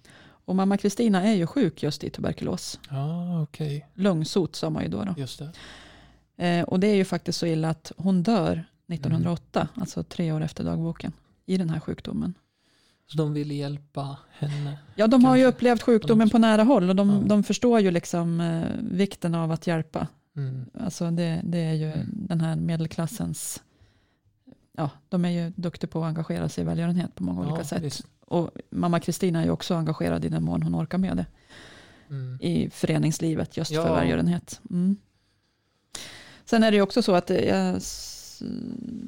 och 0.45 0.55
mamma 0.55 0.77
Kristina 0.77 1.23
är 1.23 1.33
ju 1.33 1.47
sjuk 1.47 1.83
just 1.83 2.03
i 2.03 2.09
tuberkulos. 2.09 2.79
Ja, 2.89 3.41
okej. 3.41 3.87
Lungsot 3.93 4.55
sa 4.55 4.69
man 4.69 4.83
ju 4.83 4.89
då. 4.89 5.03
då. 5.03 5.13
Just 5.17 5.39
det. 5.39 5.51
Eh, 6.47 6.63
och 6.63 6.79
det 6.79 6.87
är 6.87 6.95
ju 6.95 7.05
faktiskt 7.05 7.39
så 7.39 7.45
illa 7.45 7.69
att 7.69 7.91
hon 7.97 8.23
dör 8.23 8.63
1908, 8.87 9.67
alltså 9.75 10.03
tre 10.03 10.31
år 10.31 10.41
efter 10.41 10.63
dagboken, 10.63 11.11
i 11.45 11.57
den 11.57 11.69
här 11.69 11.79
sjukdomen. 11.79 12.33
Så 13.07 13.17
de 13.17 13.33
ville 13.33 13.53
hjälpa 13.53 14.17
henne. 14.31 14.77
Ja, 14.95 15.07
de 15.07 15.25
har 15.25 15.35
ju 15.35 15.43
Kanske. 15.43 15.57
upplevt 15.57 15.81
sjukdomen 15.81 16.29
på 16.29 16.37
nära 16.37 16.63
håll 16.63 16.89
och 16.89 16.95
de, 16.95 17.09
Ja. 17.09 17.15
de 17.25 17.43
förstår 17.43 17.79
ju 17.79 17.91
liksom 17.91 18.41
eh, 18.41 18.63
vikten 18.81 19.35
av 19.35 19.51
att 19.51 19.67
hjälpa. 19.67 20.07
Mm. 20.35 20.65
Alltså 20.79 21.11
det, 21.11 21.41
det 21.43 21.57
är 21.59 21.73
ju 21.73 21.91
Mm. 21.91 22.07
den 22.11 22.41
här 22.41 22.55
medelklassens, 22.55 23.63
ja, 24.79 24.89
de 25.09 25.25
är 25.25 25.29
ju 25.29 25.49
duktiga 25.55 25.89
på 25.89 25.99
att 26.03 26.07
engagera 26.07 26.49
sig 26.49 26.61
i 26.61 26.65
välgörenhet 26.65 27.15
på 27.15 27.23
många 27.23 27.41
olika 27.41 27.57
Ja, 27.57 27.63
sätt. 27.63 27.83
visst. 27.83 28.05
Och 28.25 28.51
mamma 28.69 28.99
Kristina 28.99 29.39
är 29.41 29.45
ju 29.45 29.51
också 29.51 29.75
engagerad 29.75 30.25
i 30.25 30.29
den 30.29 30.43
mån 30.43 30.63
hon 30.63 30.75
orkar 30.75 30.97
med 30.97 31.17
det 31.17 31.25
Mm. 32.09 32.37
i 32.41 32.69
föreningslivet 32.69 33.57
just 33.57 33.71
Ja. 33.71 33.83
för 33.83 33.95
välgörenhet. 33.95 34.61
Mm. 34.69 34.97
Sen 36.45 36.63
är 36.63 36.71
det 36.71 36.77
ju 36.77 36.81
också 36.83 37.01
så 37.01 37.15
att 37.15 37.29
jag 37.29 37.81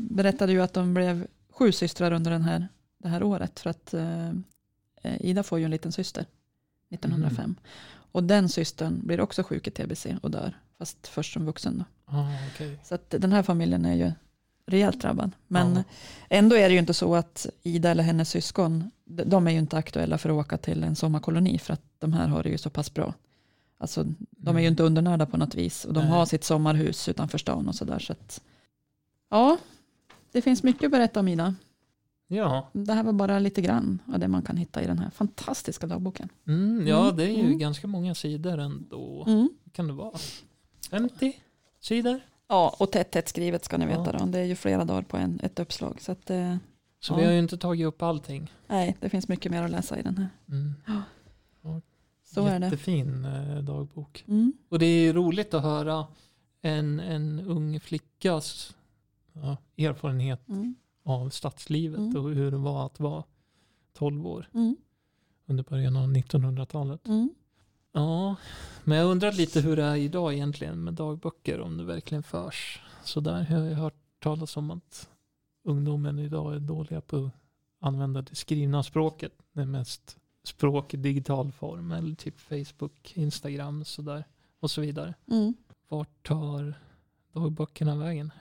berättade 0.09 0.51
ju 0.51 0.61
att 0.61 0.73
de 0.73 0.93
blev 0.93 1.27
sju 1.49 1.71
systrar 1.71 2.11
under 2.11 2.31
den 2.31 2.41
här, 2.41 2.67
det 2.97 3.07
här 3.07 3.23
året 3.23 3.59
för 3.59 3.69
att 3.69 3.93
eh, 3.93 4.31
Ida 5.19 5.43
får 5.43 5.59
ju 5.59 5.65
en 5.65 5.71
liten 5.71 5.91
syster 5.91 6.25
1905. 6.89 7.43
Mm. 7.45 7.55
Och 8.13 8.23
den 8.23 8.49
systern 8.49 8.99
blir 9.07 9.21
också 9.21 9.43
sjuk 9.43 9.67
i 9.67 9.71
tbc 9.71 10.05
och 10.21 10.31
dör, 10.31 10.57
fast 10.77 11.07
först 11.07 11.33
som 11.33 11.45
vuxen. 11.45 11.77
Då. 11.77 11.85
Ja, 12.15 12.27
okej. 12.53 12.79
Så 12.83 12.95
att 12.95 13.09
den 13.09 13.31
här 13.31 13.43
familjen 13.43 13.85
är 13.85 13.93
ju 13.95 14.11
rejält 14.71 15.01
drabbad. 15.01 15.31
Men 15.47 15.75
Ja. 15.75 15.83
ändå 16.29 16.55
är 16.55 16.67
det 16.69 16.73
ju 16.73 16.79
inte 16.79 16.93
så 16.93 17.15
att 17.15 17.47
Ida 17.63 17.89
eller 17.91 18.03
hennes 18.03 18.29
syskon, 18.29 18.91
de- 19.05 19.47
är 19.47 19.51
ju 19.51 19.57
inte 19.59 19.77
aktuella 19.77 20.17
för 20.17 20.29
att 20.29 20.35
åka 20.45 20.57
till 20.57 20.83
en 20.83 20.95
sommarkoloni 20.95 21.57
för 21.59 21.73
att 21.73 21.81
de 21.99 22.13
här 22.13 22.27
har 22.27 22.43
det 22.43 22.49
ju 22.49 22.57
så 22.57 22.69
pass 22.69 22.93
bra. 22.93 23.13
Alltså, 23.77 24.05
de 24.31 24.55
är 24.55 24.59
ju 24.59 24.65
Mm. 24.67 24.73
inte 24.73 24.83
undernärda 24.83 25.25
på 25.25 25.37
något 25.37 25.55
vis 25.55 25.85
och 25.85 25.93
de 25.93 25.99
Nej. 25.99 26.09
har 26.09 26.25
sitt 26.25 26.43
sommarhus 26.43 27.09
utanför 27.09 27.37
stan 27.37 27.67
och 27.67 27.75
sådär. 27.75 27.99
Så 27.99 28.13
att, 28.13 28.41
ja, 29.29 29.57
det 30.31 30.41
finns 30.41 30.63
mycket 30.63 30.83
att 30.85 30.91
berätta 30.91 31.19
om 31.19 31.27
Ida. 31.27 31.55
Ja, 32.27 32.69
Det 32.73 32.93
här 32.93 33.03
var 33.03 33.13
bara 33.13 33.39
lite 33.39 33.61
grann 33.61 33.99
av 34.13 34.19
det 34.19 34.27
man 34.27 34.41
kan 34.41 34.57
hitta 34.57 34.83
i 34.83 34.87
den 34.87 34.99
här 34.99 35.09
fantastiska 35.09 35.87
dagboken. 35.87 36.29
mm, 36.47 36.87
ja 36.87 37.03
Mm, 37.03 37.15
det 37.17 37.23
är 37.23 37.27
ju 37.37 37.39
mm. 37.45 37.57
ganska 37.57 37.87
många 37.87 38.15
sidor 38.15 38.57
ändå. 38.59 39.23
Mm. 39.27 39.49
Kan 39.71 39.87
det 39.87 39.93
vara? 39.93 40.17
50 40.89 41.33
sidor? 41.79 42.19
Ja, 42.51 42.75
och 42.79 42.91
tätt, 42.91 43.11
tätt 43.11 43.27
skrivet 43.29 43.65
ska 43.65 43.77
ni 43.77 43.85
Ja. 43.85 43.99
veta. 44.03 44.17
Då. 44.17 44.25
Det 44.25 44.39
är 44.39 44.43
ju 44.43 44.55
flera 44.55 44.85
dagar 44.85 45.01
på 45.01 45.17
en, 45.17 45.39
ett 45.43 45.59
uppslag. 45.59 46.01
Så 46.01 46.11
att, 46.11 46.29
eh, 46.29 46.55
Så 46.99 47.13
Ja. 47.13 47.17
vi 47.17 47.25
har 47.25 47.31
ju 47.31 47.39
inte 47.39 47.57
tagit 47.57 47.85
upp 47.85 48.01
allting. 48.01 48.51
nej, 48.67 48.97
det 48.99 49.09
finns 49.09 49.27
mycket 49.27 49.51
mer 49.51 49.63
att 49.63 49.71
läsa 49.71 49.99
i 49.99 50.01
den 50.01 50.17
här. 50.17 50.27
Mm. 50.49 50.73
Så 52.23 52.45
är 52.45 52.59
det. 52.59 52.65
Jättefin 52.65 53.25
eh, 53.25 53.57
dagbok. 53.57 54.23
Mm. 54.27 54.53
Och 54.69 54.79
det 54.79 54.85
är 54.85 55.01
ju 55.01 55.13
roligt 55.13 55.53
att 55.53 55.63
höra 55.63 56.07
en, 56.61 56.99
en 56.99 57.39
ung 57.39 57.79
flickas 57.79 58.75
ja, 59.33 59.57
erfarenhet 59.77 60.49
Mm. 60.49 60.75
av 61.03 61.29
stadslivet 61.29 61.97
Mm. 61.99 62.15
och 62.15 62.29
hur 62.29 62.51
det 62.51 62.57
var 62.57 62.85
att 62.85 62.99
vara 62.99 63.23
12 63.93 64.27
år 64.27 64.49
Mm. 64.53 64.75
under 65.45 65.63
början 65.63 65.95
av 65.97 66.07
1900-talet. 66.07 67.07
Mm. 67.93 68.07
Ja, 68.07 68.35
men 68.83 68.97
jag 68.97 69.07
undrar 69.11 69.31
lite 69.31 69.61
hur 69.61 69.75
det 69.75 69.83
är 69.83 69.95
idag 69.95 70.33
egentligen 70.33 70.83
med 70.83 70.93
dagböcker, 70.93 71.59
om 71.61 71.77
det 71.77 71.83
verkligen 71.83 72.23
förs. 72.23 72.81
Så 73.03 73.19
där 73.19 73.43
har 73.43 73.59
jag 73.63 73.75
hört 73.75 73.95
talas 74.19 74.57
om 74.57 74.71
att 74.71 75.09
ungdomen 75.63 76.19
idag 76.19 76.55
är 76.55 76.59
dåliga 76.59 77.01
på 77.01 77.17
att 77.25 77.31
använda 77.79 78.21
det 78.21 78.35
skrivna 78.35 78.83
språket. 78.83 79.31
Det 79.53 79.61
är 79.61 79.65
mest 79.65 80.17
språk 80.43 80.93
i 80.93 80.97
digital 80.97 81.51
form 81.51 81.91
eller 81.91 82.15
typ 82.15 82.39
Facebook, 82.39 83.11
Instagram 83.17 83.85
sådär 83.85 84.23
och 84.59 84.71
så 84.71 84.81
vidare. 84.81 85.13
Mm. 85.31 85.53
Vart 85.87 86.27
tar 86.27 86.73
dagböckerna 87.33 87.95
vägen? 87.95 88.31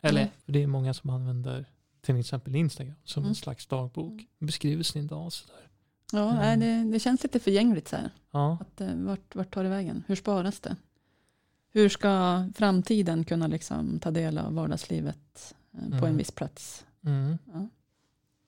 Eller, 0.00 0.20
Mm. 0.20 0.32
för 0.44 0.52
det 0.52 0.62
är 0.62 0.66
många 0.66 0.94
som 0.94 1.10
använder 1.10 1.66
till 2.00 2.16
exempel 2.20 2.56
Instagram 2.56 2.94
som 3.04 3.22
Mm. 3.22 3.28
en 3.28 3.34
slags 3.34 3.66
dagbok. 3.66 4.26
Beskriver 4.38 4.82
sin 4.82 5.06
dag 5.06 5.32
sådär. 5.32 5.67
Ja, 6.12 6.30
Mm. 6.30 6.36
nej, 6.36 6.56
det, 6.84 6.92
det 6.92 7.00
känns 7.00 7.22
lite 7.22 7.40
förgängligt 7.40 7.88
så 7.88 7.96
här. 7.96 8.10
Ja, 8.30 8.58
Att, 8.60 8.80
eh, 8.80 8.94
vart, 8.94 9.34
vart 9.34 9.54
tar 9.54 9.62
det 9.62 9.68
vägen? 9.68 10.04
Hur 10.06 10.16
sparas 10.16 10.60
det? 10.60 10.76
Hur 11.72 11.88
ska 11.88 12.44
framtiden 12.56 13.24
kunna 13.24 13.46
liksom 13.46 14.00
ta 14.00 14.10
del 14.10 14.38
av 14.38 14.54
vardagslivet 14.54 15.54
eh, 15.72 15.80
på 15.88 15.96
Mm. 15.96 16.04
en 16.04 16.16
viss 16.16 16.30
plats? 16.30 16.84
Mm. 17.04 17.38
Ja. 17.52 17.68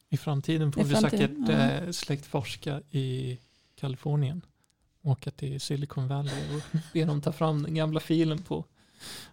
I 0.08 0.16
framtiden 0.16 0.72
får 0.72 0.82
I 0.82 0.84
vi 0.86 0.94
framtiden, 0.94 1.46
säkert 1.46 1.58
ja. 1.58 1.86
eh, 1.86 1.90
släktforska 1.90 2.80
i 2.90 3.38
Kalifornien. 3.74 4.42
Åka 5.02 5.30
till 5.30 5.60
Silicon 5.60 6.08
Valley 6.08 6.56
och 6.56 6.62
be 6.92 7.04
dem 7.04 7.20
ta 7.20 7.32
fram 7.32 7.62
den 7.62 7.74
gamla 7.74 8.00
filen 8.00 8.38
på 8.42 8.64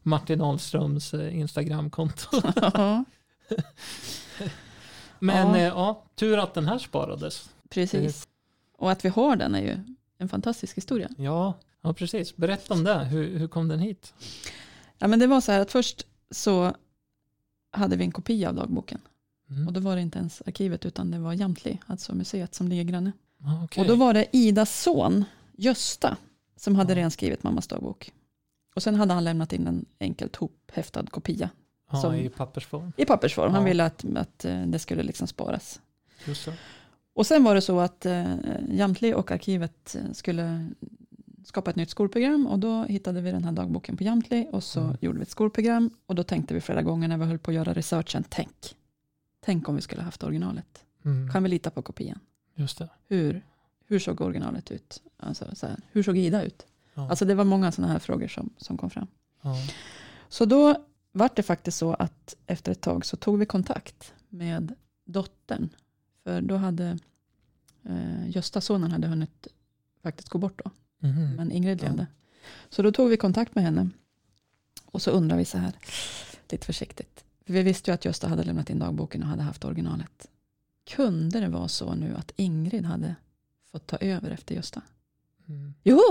Martin 0.04 0.42
Ahlströms 0.42 1.14
Instagramkonto. 1.14 2.28
Ja, 2.56 3.04
Men 5.20 5.54
Ja. 5.60 5.66
ja, 5.66 6.04
tur 6.16 6.38
att 6.38 6.54
den 6.54 6.66
här 6.68 6.80
sparades. 6.80 7.50
Precis. 7.70 8.28
Och 8.78 8.92
att 8.92 9.06
vi 9.06 9.10
har 9.10 9.36
den 9.36 9.56
är 9.56 9.62
ju 9.62 9.78
en 10.18 10.30
fantastisk 10.30 10.78
historia. 10.78 11.10
Ja, 11.18 11.54
ja 11.82 11.94
precis. 11.94 12.36
Berätta 12.36 12.74
om 12.74 12.84
det. 12.84 13.04
Hur, 13.04 13.38
hur 13.40 13.48
kom 13.48 13.68
den 13.68 13.80
hit? 13.80 14.14
Ja, 14.98 15.08
men 15.08 15.20
det 15.20 15.28
var 15.28 15.42
så 15.42 15.52
här 15.52 15.60
att 15.60 15.72
först 15.72 16.08
så 16.32 16.74
hade 17.72 17.96
vi 17.96 18.04
en 18.04 18.12
kopia 18.12 18.50
av 18.50 18.56
dagboken. 18.56 19.00
Mm. 19.50 19.68
Och 19.68 19.74
då 19.74 19.80
var 19.80 19.96
det 19.96 20.02
inte 20.02 20.20
ens 20.20 20.42
arkivet 20.46 20.86
utan 20.86 21.12
det 21.12 21.20
var 21.20 21.34
Jamtli, 21.34 21.80
alltså 21.88 22.16
museet 22.16 22.56
som 22.56 22.68
ligger 22.68 22.84
granne. 22.84 23.12
Ja, 23.38 23.64
okej. 23.64 23.82
Och 23.82 23.88
då 23.88 23.96
var 23.96 24.14
det 24.14 24.28
Idas 24.32 24.82
son, 24.82 25.26
Gösta, 25.58 26.18
som 26.56 26.76
hade 26.76 26.94
Ja. 26.94 26.98
redan 26.98 27.12
skrivit 27.12 27.44
mammas 27.44 27.68
dagbok. 27.68 28.12
Och 28.76 28.84
sen 28.84 28.96
hade 28.96 29.14
han 29.14 29.24
lämnat 29.24 29.54
in 29.54 29.68
en 29.68 29.86
enkelt 30.00 30.36
hophäftad 30.36 31.06
kopia 31.06 31.50
ja, 31.92 32.02
som- 32.02 32.16
I 32.16 32.30
pappersform. 32.30 32.92
i 32.98 33.06
pappersform. 33.06 33.54
Han 33.54 33.66
ville 33.66 33.86
att, 33.86 34.06
att 34.16 34.46
eh, 34.46 34.62
det 34.62 34.80
skulle 34.80 35.04
liksom 35.04 35.28
sparas. 35.28 35.82
Just 36.26 36.44
så. 36.44 36.52
Och 37.18 37.28
sen 37.28 37.44
var 37.44 37.56
det 37.56 37.62
så 37.62 37.80
att 37.80 38.06
eh, 38.06 38.36
Jamtli 38.70 39.14
och 39.14 39.32
arkivet 39.32 39.96
eh, 39.96 40.12
skulle 40.12 40.70
skapa 41.46 41.70
ett 41.70 41.76
nytt 41.76 41.90
skolprogram 41.90 42.48
och 42.48 42.60
då 42.60 42.84
hittade 42.84 43.22
vi 43.22 43.32
den 43.32 43.44
här 43.44 43.52
dagboken 43.52 43.98
på 43.98 44.04
Jamtli 44.04 44.48
och 44.52 44.64
så 44.64 44.80
Mm. 44.80 44.98
gjorde 45.02 45.18
vi 45.18 45.24
ett 45.24 45.30
skolprogram 45.30 45.90
och 46.06 46.16
då 46.16 46.24
tänkte 46.24 46.54
vi 46.54 46.62
flera 46.62 46.82
gånger 46.82 47.08
när 47.08 47.18
vi 47.18 47.26
höll 47.26 47.40
på 47.40 47.52
att 47.52 47.56
göra 47.56 47.74
researchen, 47.74 48.24
tänk, 48.30 48.76
tänk 49.40 49.70
om 49.70 49.76
vi 49.76 49.82
skulle 49.82 50.02
haft 50.02 50.24
originalet. 50.24 50.84
Mm. 51.06 51.30
Kan 51.32 51.44
vi 51.44 51.50
lita 51.50 51.70
på 51.70 51.82
kopian? 51.82 52.20
Just 52.56 52.78
det. 52.78 52.90
Hur, 53.08 53.42
hur 53.86 54.00
såg 54.00 54.22
originalet 54.22 54.72
ut? 54.72 55.02
Alltså, 55.18 55.56
så 55.56 55.68
här, 55.68 55.78
hur 55.92 56.04
såg 56.04 56.18
Ida 56.18 56.44
ut? 56.44 56.66
Ja. 56.94 57.10
Alltså 57.10 57.26
det 57.26 57.36
var 57.36 57.44
många 57.44 57.72
sådana 57.72 57.94
här 57.94 58.00
frågor 58.00 58.28
som, 58.28 58.50
som 58.58 58.78
kom 58.78 58.90
fram. 58.90 59.08
ja. 59.42 59.56
Så 60.30 60.46
då 60.46 60.76
var 61.12 61.30
det 61.36 61.44
faktiskt 61.44 61.78
så 61.78 61.94
att 61.94 62.36
efter 62.48 62.72
ett 62.72 62.82
tag 62.82 63.06
så 63.06 63.18
tog 63.18 63.40
vi 63.40 63.46
kontakt 63.46 64.14
med 64.30 64.76
dottern. 65.06 65.70
För 66.28 66.42
då 66.42 66.56
hade 66.58 66.98
eh, 67.90 68.30
Gösta, 68.30 68.62
sonen, 68.62 68.92
hade 68.92 69.08
hunnit 69.08 69.48
faktiskt 70.04 70.30
gå 70.30 70.38
bort 70.38 70.62
då. 70.64 70.72
Mhm. 71.08 71.36
Men 71.36 71.52
Ingrid 71.52 71.80
Ja. 71.82 71.88
levde. 71.88 72.08
Så 72.70 72.82
då 72.82 72.92
tog 72.92 73.10
vi 73.10 73.18
kontakt 73.18 73.56
med 73.56 73.64
henne. 73.64 73.90
Och 74.86 75.02
så 75.02 75.12
undrar 75.12 75.38
vi 75.38 75.46
så 75.46 75.58
här, 75.58 75.72
lite 76.52 76.66
försiktigt. 76.66 77.24
För 77.46 77.54
vi 77.54 77.62
visste 77.64 77.92
ju 77.92 77.96
att 77.96 78.06
Gösta 78.06 78.28
hade 78.28 78.44
lämnat 78.44 78.70
in 78.70 78.80
dagboken 78.80 79.24
och 79.24 79.30
hade 79.30 79.42
haft 79.44 79.66
originalet. 79.66 80.28
Kunde 80.90 81.40
det 81.40 81.48
vara 81.50 81.68
så 81.68 81.96
nu 81.96 82.16
att 82.16 82.32
Ingrid 82.36 82.86
hade 82.86 83.16
fått 83.72 83.88
ta 83.88 83.98
över 83.98 84.32
efter 84.32 84.56
Gösta? 84.56 84.82
Mm. 85.48 85.74
Jo, 85.84 86.02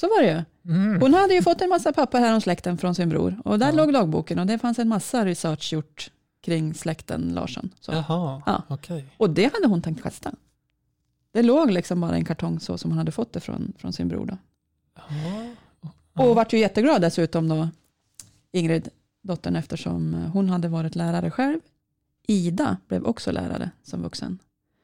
så 0.00 0.06
var 0.08 0.22
det 0.22 0.30
ju. 0.62 0.72
Mm. 0.74 1.00
Hon 1.00 1.14
hade 1.14 1.34
ju 1.34 1.42
fått 1.42 1.60
en 1.60 1.68
massa 1.68 1.92
papper 1.92 2.20
här 2.20 2.34
om 2.34 2.40
släkten 2.40 2.78
från 2.78 2.94
sin 2.94 3.08
bror. 3.08 3.40
Och 3.44 3.58
där 3.58 3.66
Ja. 3.68 3.72
låg 3.72 3.92
dagboken 3.92 4.38
och 4.38 4.46
det 4.46 4.58
fanns 4.58 4.78
en 4.78 4.88
massa 4.88 5.24
research 5.24 5.72
gjort 5.72 6.10
kring 6.44 6.74
släkten 6.74 7.34
Larsson. 7.34 7.70
Så. 7.80 7.92
Jaha, 7.92 8.42
Ja. 8.46 8.62
okej. 8.68 9.04
Och 9.16 9.30
det 9.30 9.52
hade 9.54 9.66
hon 9.66 9.82
tänkt 9.82 10.02
kasta. 10.02 10.32
Det 11.32 11.42
låg 11.42 11.70
liksom 11.70 12.00
bara 12.00 12.14
en 12.14 12.24
kartong 12.24 12.60
så 12.60 12.78
som 12.78 12.90
hon 12.90 12.98
hade 12.98 13.12
fått 13.12 13.32
det 13.32 13.40
från, 13.40 13.72
från 13.78 13.92
sin 13.92 14.08
bror. 14.08 14.26
Då. 14.26 14.38
Ja. 16.12 16.24
Och 16.24 16.34
vart 16.34 16.52
ju 16.52 16.58
jätteglad 16.58 17.02
dessutom 17.02 17.48
då, 17.48 17.68
Ingrid, 18.52 18.88
dottern, 19.22 19.56
eftersom 19.56 20.14
hon 20.32 20.48
hade 20.48 20.68
varit 20.68 20.94
lärare 20.94 21.30
själv. 21.30 21.60
Ida 22.26 22.76
blev 22.88 23.04
också 23.04 23.32
lärare 23.32 23.70
som 23.82 24.02
vuxen. 24.02 24.38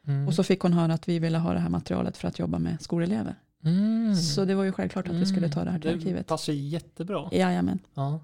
Mm. 0.07 0.29
Och 0.29 0.35
så 0.35 0.43
fick 0.45 0.61
hon 0.61 0.73
höra 0.73 0.95
att 0.95 1.09
vi 1.09 1.19
ville 1.19 1.39
ha 1.39 1.53
det 1.53 1.61
här 1.61 1.69
materialet 1.69 2.17
för 2.17 2.29
att 2.29 2.39
jobba 2.39 2.59
med 2.59 2.81
skolelever. 2.81 3.35
Mm. 3.65 4.15
Så 4.15 4.45
det 4.45 4.55
var 4.55 4.65
ju 4.65 4.73
självklart 4.73 5.09
att 5.09 5.15
vi 5.15 5.27
skulle 5.27 5.49
ta 5.49 5.65
det 5.65 5.71
här 5.71 5.79
till 5.79 5.91
det 5.91 5.97
arkivet. 5.97 6.27
passar 6.27 6.53
jättebra. 6.53 7.29
Jajamän. 7.33 7.79
Ja, 7.95 8.21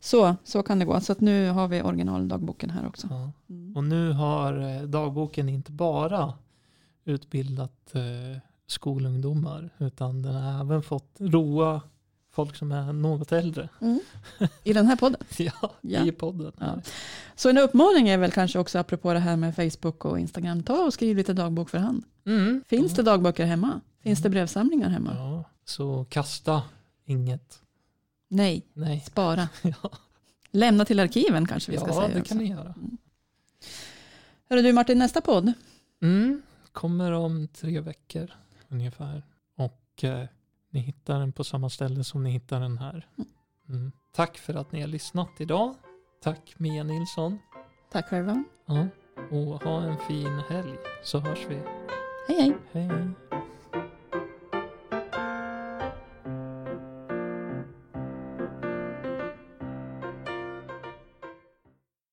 Så, 0.00 0.36
så 0.44 0.62
kan 0.62 0.78
det 0.78 0.84
gå. 0.84 1.00
Så 1.00 1.12
att 1.12 1.20
nu 1.20 1.50
har 1.50 1.68
vi 1.68 1.82
originaldagboken 1.82 2.70
här 2.70 2.86
också. 2.86 3.06
ja. 3.10 3.32
Mm. 3.50 3.76
Och 3.76 3.84
nu 3.84 4.12
har 4.12 4.76
eh, 4.76 4.82
dagboken 4.82 5.48
inte 5.48 5.72
bara 5.72 6.32
utbildat 7.04 7.94
eh, 7.94 8.38
skolungdomar 8.66 9.70
utan 9.78 10.22
den 10.22 10.34
har 10.34 10.60
även 10.60 10.82
fått 10.82 11.16
roa 11.18 11.80
folk 12.32 12.56
som 12.56 12.72
är 12.72 12.92
något 12.92 13.32
äldre. 13.32 13.68
Mm. 13.80 14.00
I 14.64 14.72
den 14.72 14.86
här 14.86 14.96
podden. 14.96 15.20
Ja, 15.38 15.70
Ja. 15.80 16.04
i 16.06 16.12
podden. 16.12 16.52
Ja. 16.58 16.80
Så 17.36 17.48
en 17.50 17.58
uppmaning 17.58 18.08
är 18.08 18.18
väl 18.18 18.30
kanske 18.30 18.58
också 18.58 18.78
apropå 18.78 19.12
det 19.12 19.18
här 19.18 19.36
med 19.36 19.56
Facebook 19.56 20.04
och 20.04 20.18
Instagram. 20.20 20.62
Ta 20.62 20.84
och 20.86 20.92
skriv 20.94 21.16
lite 21.16 21.32
dagbok 21.32 21.70
för 21.70 21.78
hand. 21.78 22.04
Mm. 22.26 22.64
Finns 22.68 22.94
det 22.94 23.02
dagböcker 23.02 23.44
hemma? 23.46 23.80
Finns 24.06 24.18
det 24.22 24.28
Mm. 24.28 24.32
brevsamlingar 24.34 24.88
hemma? 24.88 25.14
Ja, 25.14 25.44
så 25.64 26.04
kasta 26.08 26.62
inget. 27.04 27.62
Nej, 28.28 28.66
Nej. 28.72 29.00
spara. 29.06 29.48
Ja, 29.62 29.90
Lämna 30.50 30.84
till 30.84 31.00
arkiven 31.00 31.46
kanske 31.46 31.72
vi 31.72 31.78
ska 31.78 31.86
ja 31.86 31.94
säga. 31.94 32.08
det 32.14 32.20
också. 32.20 32.28
kan 32.34 32.38
ni 32.38 32.50
göra. 32.50 32.74
Hörru 34.48 34.62
du 34.62 34.72
Martin, 34.72 34.98
nästa 34.98 35.20
podd. 35.20 35.52
Mm. 36.02 36.42
Kommer 36.72 37.12
om 37.12 37.48
tre 37.48 37.80
veckor 37.80 38.30
ungefär. 38.68 39.22
Och 39.56 40.04
eh, 40.04 40.26
ni 40.70 40.80
hittar 40.80 41.20
den 41.20 41.32
på 41.32 41.44
samma 41.44 41.70
ställe 41.70 42.04
som 42.04 42.22
ni 42.24 42.30
hittar 42.30 42.60
den 42.60 42.78
här. 42.78 43.06
Mm. 43.68 43.92
Tack 44.12 44.38
för 44.38 44.54
att 44.54 44.72
ni 44.72 44.80
har 44.80 44.88
lyssnat 44.88 45.30
idag. 45.38 45.74
Tack 46.22 46.54
Mia 46.58 46.82
Nilsson. 46.84 47.38
Tack 47.92 48.08
själva. 48.08 48.44
Ja. 48.66 48.86
Och 49.30 49.62
ha 49.64 49.82
en 49.82 49.96
fin 50.08 50.40
helg 50.48 50.74
så 51.04 51.18
hörs 51.18 51.46
vi. 51.48 51.54
Hej 52.28 52.40
hej. 52.40 52.56
Hej 52.72 52.84
hej. 52.88 53.08